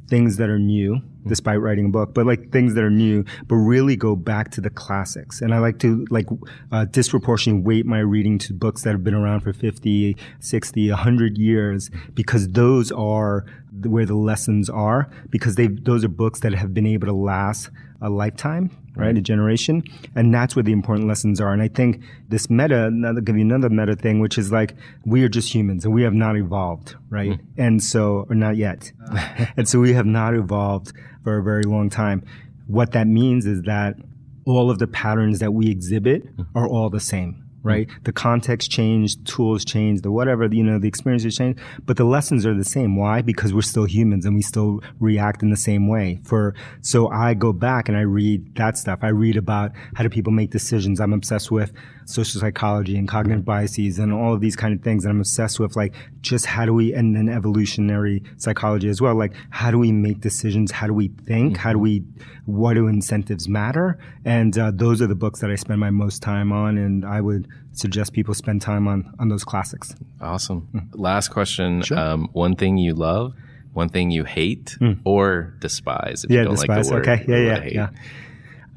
things 0.08 0.38
that 0.38 0.50
are 0.50 0.60
new 0.60 1.02
despite 1.28 1.60
writing 1.60 1.86
a 1.86 1.90
book 1.90 2.14
but 2.14 2.26
like 2.26 2.52
things 2.52 2.74
that 2.74 2.84
are 2.84 2.90
new 2.90 3.24
but 3.48 3.56
really 3.56 3.96
go 3.96 4.16
back 4.16 4.50
to 4.52 4.62
the 4.62 4.70
classics. 4.70 5.42
And 5.42 5.54
i 5.54 5.60
like 5.60 5.80
to 5.80 6.06
like 6.10 6.26
uh, 6.72 6.86
disproportionately 6.86 7.62
weight 7.62 7.86
my 7.86 8.00
reading 8.00 8.40
to 8.40 8.54
books 8.54 8.84
that 8.84 8.92
have 8.92 9.04
been 9.04 9.14
around 9.14 9.42
for 9.42 9.54
50 9.54 10.18
60 10.40 10.90
100 10.90 11.38
years 11.38 11.92
because 12.14 12.48
those 12.50 12.92
are 12.92 13.46
where 13.84 14.06
the 14.06 14.16
lessons 14.16 14.70
are 14.70 15.10
because 15.30 15.56
they 15.56 15.68
those 15.68 16.04
are 16.04 16.10
books 16.10 16.40
that 16.40 16.54
have 16.54 16.74
been 16.74 16.88
able 16.88 17.08
to 17.08 17.14
last 17.14 17.70
a 18.02 18.10
lifetime 18.10 18.72
right 19.00 19.18
a 19.18 19.22
generation. 19.22 19.84
And 20.16 20.34
that's 20.34 20.56
where 20.56 20.64
the 20.64 20.72
important 20.72 21.08
lessons 21.08 21.40
are. 21.42 21.54
And 21.54 21.62
i 21.62 21.68
think 21.68 22.02
this 22.30 22.50
meta 22.50 22.86
another 22.86 23.22
give 23.22 23.36
you 23.36 23.42
another 23.42 23.70
meta 23.70 23.96
thing 23.96 24.20
which 24.20 24.38
is 24.38 24.52
like 24.52 24.76
we 25.06 25.24
are 25.24 25.30
just 25.30 25.54
humans 25.54 25.86
and 25.86 25.94
we 25.94 26.04
have 26.04 26.14
not 26.14 26.38
evolved 26.38 26.96
right? 27.10 27.40
Hmm. 27.40 27.62
And 27.62 27.84
so 27.84 28.26
or 28.30 28.36
not 28.36 28.58
yet. 28.58 28.92
And 29.58 29.68
so 29.68 29.80
we 29.80 29.94
have 29.94 30.06
not 30.06 30.36
evolved 30.36 30.94
for 31.24 31.38
a 31.38 31.44
very 31.44 31.64
long 31.64 31.90
time. 31.90 32.24
What 32.68 32.92
that 32.92 33.08
means 33.08 33.46
is 33.46 33.64
that 33.64 33.96
all 34.46 34.70
of 34.70 34.80
the 34.80 34.88
patterns 34.88 35.40
that 35.40 35.54
we 35.54 35.70
exhibit 35.70 36.24
hmm. 36.24 36.44
are 36.56 36.68
all 36.68 36.90
the 36.90 37.00
same 37.00 37.49
right? 37.64 37.88
Mm-hmm. 37.88 38.04
The 38.04 38.14
context 38.14 38.72
changed 38.72 39.26
tools 39.26 39.66
changed 39.66 40.04
the 40.04 40.12
whatever 40.12 40.48
you 40.48 40.64
know 40.64 40.80
the 40.80 40.88
experiences 40.88 41.36
changed 41.36 41.60
but 41.86 41.98
the 41.98 42.04
lessons 42.04 42.46
are 42.46 42.54
the 42.54 42.66
same. 42.66 42.96
Why? 42.96 43.22
Because 43.22 43.54
we're 43.54 43.62
still 43.62 43.86
humans 43.86 44.26
and 44.26 44.36
we 44.36 44.42
still 44.42 44.82
react 45.00 45.44
in 45.44 45.50
the 45.50 45.58
same 45.58 45.88
way. 45.88 46.20
For 46.24 46.56
so 46.82 47.10
i 47.10 47.34
go 47.34 47.54
back 47.54 47.90
and 47.90 47.98
i 47.98 48.02
read 48.02 48.56
that 48.56 48.78
stuff. 48.78 49.00
I 49.02 49.10
read 49.10 49.38
about 49.38 49.72
how 49.96 50.04
do 50.04 50.10
people 50.10 50.32
make 50.34 50.52
decisions 50.52 51.00
i'm 51.00 51.14
obsessed 51.14 51.52
with 51.52 51.72
social 52.10 52.42
psychology 52.42 52.98
and 52.98 53.08
cognitive 53.08 53.46
biases 53.46 54.00
and 54.00 54.12
all 54.12 54.34
of 54.34 54.42
these 54.42 54.56
kind 54.56 54.74
of 54.74 54.82
things 54.82 55.06
and 55.06 55.12
i'm 55.12 55.20
obsessed 55.20 55.60
with 55.60 55.76
like 55.76 55.94
just 56.22 56.46
how 56.46 56.66
do 56.66 56.74
we 56.74 56.94
and 56.94 57.16
then 57.16 57.30
evolutionary 57.30 58.24
psychology 58.38 58.90
as 58.90 59.02
well 59.02 59.16
like 59.16 59.34
how 59.50 59.70
do 59.72 59.78
we 59.78 59.92
make 59.92 60.22
decisions? 60.22 60.72
How 60.72 60.88
do 60.88 60.94
we 60.94 61.10
think? 61.26 61.58
How 61.58 61.74
do 61.74 61.80
we 61.80 62.04
what 62.46 62.74
do 62.74 62.88
incentives 62.88 63.48
matter? 63.48 64.00
And 64.26 64.58
uh, 64.58 64.72
those 64.74 65.02
are 65.02 65.08
the 65.08 65.16
books 65.16 65.42
that 65.42 65.52
i 65.52 65.56
spend 65.56 65.80
my 65.80 65.90
most 65.90 66.22
time 66.22 66.52
on 66.52 66.78
and 66.78 67.06
i 67.06 67.22
would 67.22 67.48
suggest 67.74 68.14
people 68.14 68.34
spend 68.34 68.62
time 68.62 68.88
on 68.88 69.14
on 69.20 69.30
those 69.30 69.44
classics. 69.44 69.94
Awesome. 70.22 70.90
Last 70.94 71.30
question. 71.30 71.84
Um, 71.96 72.30
one 72.34 72.56
thing 72.56 72.78
you 72.78 72.94
love, 72.94 73.34
one 73.74 73.90
thing 73.90 74.12
you 74.12 74.24
hate 74.24 74.78
or 75.04 75.54
despise. 75.60 76.24
If 76.24 76.32
yeah 76.32 76.40
you 76.40 76.46
don't 76.46 76.56
despise 76.56 76.90
like 76.92 77.04
the 77.04 77.12
word, 77.12 77.20
okay. 77.20 77.26
Yeah 77.28 77.64
yeah 77.64 77.64
yeah 77.66 77.90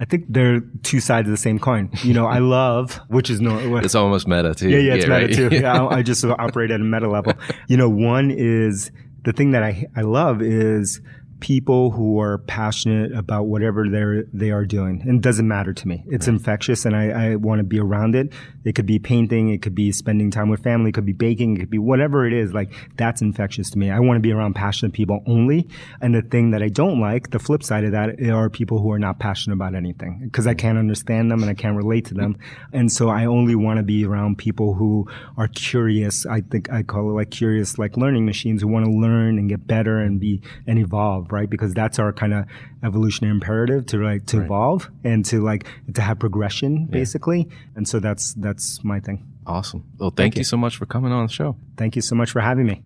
I 0.02 0.04
think 0.04 0.24
they're 0.28 0.60
two 0.82 0.98
sides 0.98 1.28
of 1.28 1.30
the 1.30 1.36
same 1.38 1.60
coin. 1.60 1.88
You 2.02 2.12
know, 2.12 2.26
I 2.26 2.38
love, 2.58 3.00
which 3.06 3.30
is 3.30 3.40
no, 3.40 3.76
It's 3.76 3.94
almost 3.94 4.26
meta 4.26 4.52
too. 4.52 4.68
Yeah, 4.68 4.78
yeah, 4.78 4.94
it's 4.94 5.06
meta 5.06 5.26
right? 5.26 5.32
too. 5.32 5.48
Yeah, 5.62 5.84
I, 5.84 5.98
I 5.98 6.02
just 6.02 6.24
operate 6.24 6.72
at 6.72 6.80
a 6.80 6.84
meta 6.84 7.08
level. 7.08 7.34
You 7.68 7.76
know, 7.76 7.88
one 7.88 8.32
is 8.32 8.90
the 9.22 9.32
thing 9.32 9.52
that 9.52 9.62
I 9.62 9.86
I 9.94 10.00
love 10.00 10.42
is 10.42 11.00
people 11.42 11.90
who 11.90 12.20
are 12.20 12.38
passionate 12.38 13.12
about 13.12 13.46
whatever 13.46 13.88
they're 13.88 14.22
they 14.32 14.52
are 14.52 14.64
doing. 14.64 15.02
And 15.02 15.16
it 15.16 15.22
doesn't 15.22 15.48
matter 15.48 15.74
to 15.74 15.88
me. 15.88 16.04
It's 16.06 16.28
right. 16.28 16.34
infectious 16.34 16.86
and 16.86 16.94
I, 16.94 17.32
I 17.32 17.36
want 17.36 17.58
to 17.58 17.64
be 17.64 17.80
around 17.80 18.14
it. 18.14 18.32
It 18.64 18.76
could 18.76 18.86
be 18.86 19.00
painting, 19.00 19.50
it 19.50 19.60
could 19.60 19.74
be 19.74 19.90
spending 19.90 20.30
time 20.30 20.48
with 20.48 20.62
family, 20.62 20.90
it 20.90 20.92
could 20.92 21.04
be 21.04 21.12
baking, 21.12 21.56
it 21.56 21.60
could 21.60 21.70
be 21.70 21.78
whatever 21.78 22.24
it 22.24 22.32
is, 22.32 22.54
like 22.54 22.72
that's 22.96 23.20
infectious 23.20 23.70
to 23.70 23.78
me. 23.78 23.90
I 23.90 23.98
want 23.98 24.18
to 24.18 24.20
be 24.20 24.30
around 24.30 24.54
passionate 24.54 24.92
people 24.92 25.20
only. 25.26 25.68
And 26.00 26.14
the 26.14 26.22
thing 26.22 26.52
that 26.52 26.62
I 26.62 26.68
don't 26.68 27.00
like, 27.00 27.30
the 27.30 27.40
flip 27.40 27.64
side 27.64 27.82
of 27.82 27.90
that 27.90 28.20
eh, 28.20 28.30
are 28.30 28.48
people 28.48 28.78
who 28.78 28.92
are 28.92 29.00
not 29.00 29.18
passionate 29.18 29.56
about 29.56 29.74
anything 29.74 30.20
because 30.22 30.46
I 30.46 30.54
can't 30.54 30.78
understand 30.78 31.28
them 31.28 31.42
and 31.42 31.50
I 31.50 31.54
can't 31.54 31.76
relate 31.76 32.06
to 32.06 32.14
them. 32.14 32.38
And 32.72 32.90
so 32.90 33.08
I 33.08 33.26
only 33.26 33.54
want 33.54 33.78
to 33.78 33.82
be 33.82 34.04
around 34.04 34.38
people 34.38 34.74
who 34.74 35.06
are 35.36 35.48
curious. 35.48 36.24
I 36.24 36.40
think 36.40 36.70
I 36.72 36.82
call 36.82 37.10
it 37.10 37.14
like 37.14 37.30
curious, 37.30 37.76
like 37.76 37.96
learning 37.96 38.24
machines 38.24 38.62
who 38.62 38.68
want 38.68 38.86
to 38.86 38.90
learn 38.90 39.38
and 39.38 39.48
get 39.48 39.66
better 39.66 39.98
and 39.98 40.20
be 40.20 40.40
and 40.66 40.78
evolve 40.78 41.31
right? 41.32 41.48
Because 41.48 41.74
that's 41.74 41.98
our 41.98 42.12
kind 42.12 42.34
of 42.34 42.44
evolutionary 42.84 43.34
imperative 43.34 43.86
to 43.86 43.98
like 43.98 44.26
to 44.26 44.38
right. 44.38 44.44
evolve 44.44 44.90
and 45.02 45.24
to 45.26 45.42
like 45.42 45.66
to 45.94 46.02
have 46.02 46.18
progression, 46.18 46.82
yeah. 46.82 46.86
basically. 46.98 47.48
And 47.74 47.88
so 47.88 47.98
that's 47.98 48.34
that's 48.34 48.84
my 48.84 49.00
thing. 49.00 49.26
Awesome. 49.46 49.84
Well, 49.98 50.10
thank, 50.10 50.16
thank 50.16 50.34
you. 50.36 50.40
you 50.40 50.44
so 50.44 50.56
much 50.56 50.76
for 50.76 50.86
coming 50.86 51.10
on 51.10 51.26
the 51.26 51.32
show. 51.32 51.56
Thank 51.76 51.96
you 51.96 52.02
so 52.02 52.14
much 52.14 52.30
for 52.30 52.40
having 52.40 52.66
me. 52.66 52.82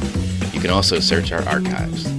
You 0.53 0.59
can 0.59 0.69
also 0.69 0.99
search 0.99 1.31
our 1.31 1.41
archives. 1.47 2.14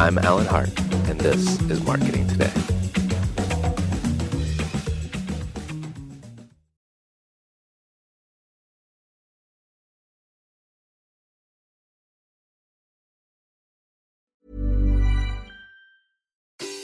I'm 0.00 0.16
Alan 0.16 0.46
Hart, 0.46 0.70
and 1.10 1.20
this 1.20 1.60
is 1.70 1.84
Marketing 1.84 2.26
Today. 2.26 2.50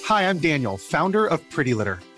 Hi, 0.04 0.28
I'm 0.28 0.38
Daniel, 0.38 0.76
founder 0.76 1.26
of 1.26 1.40
Pretty 1.48 1.72
Litter. 1.72 2.00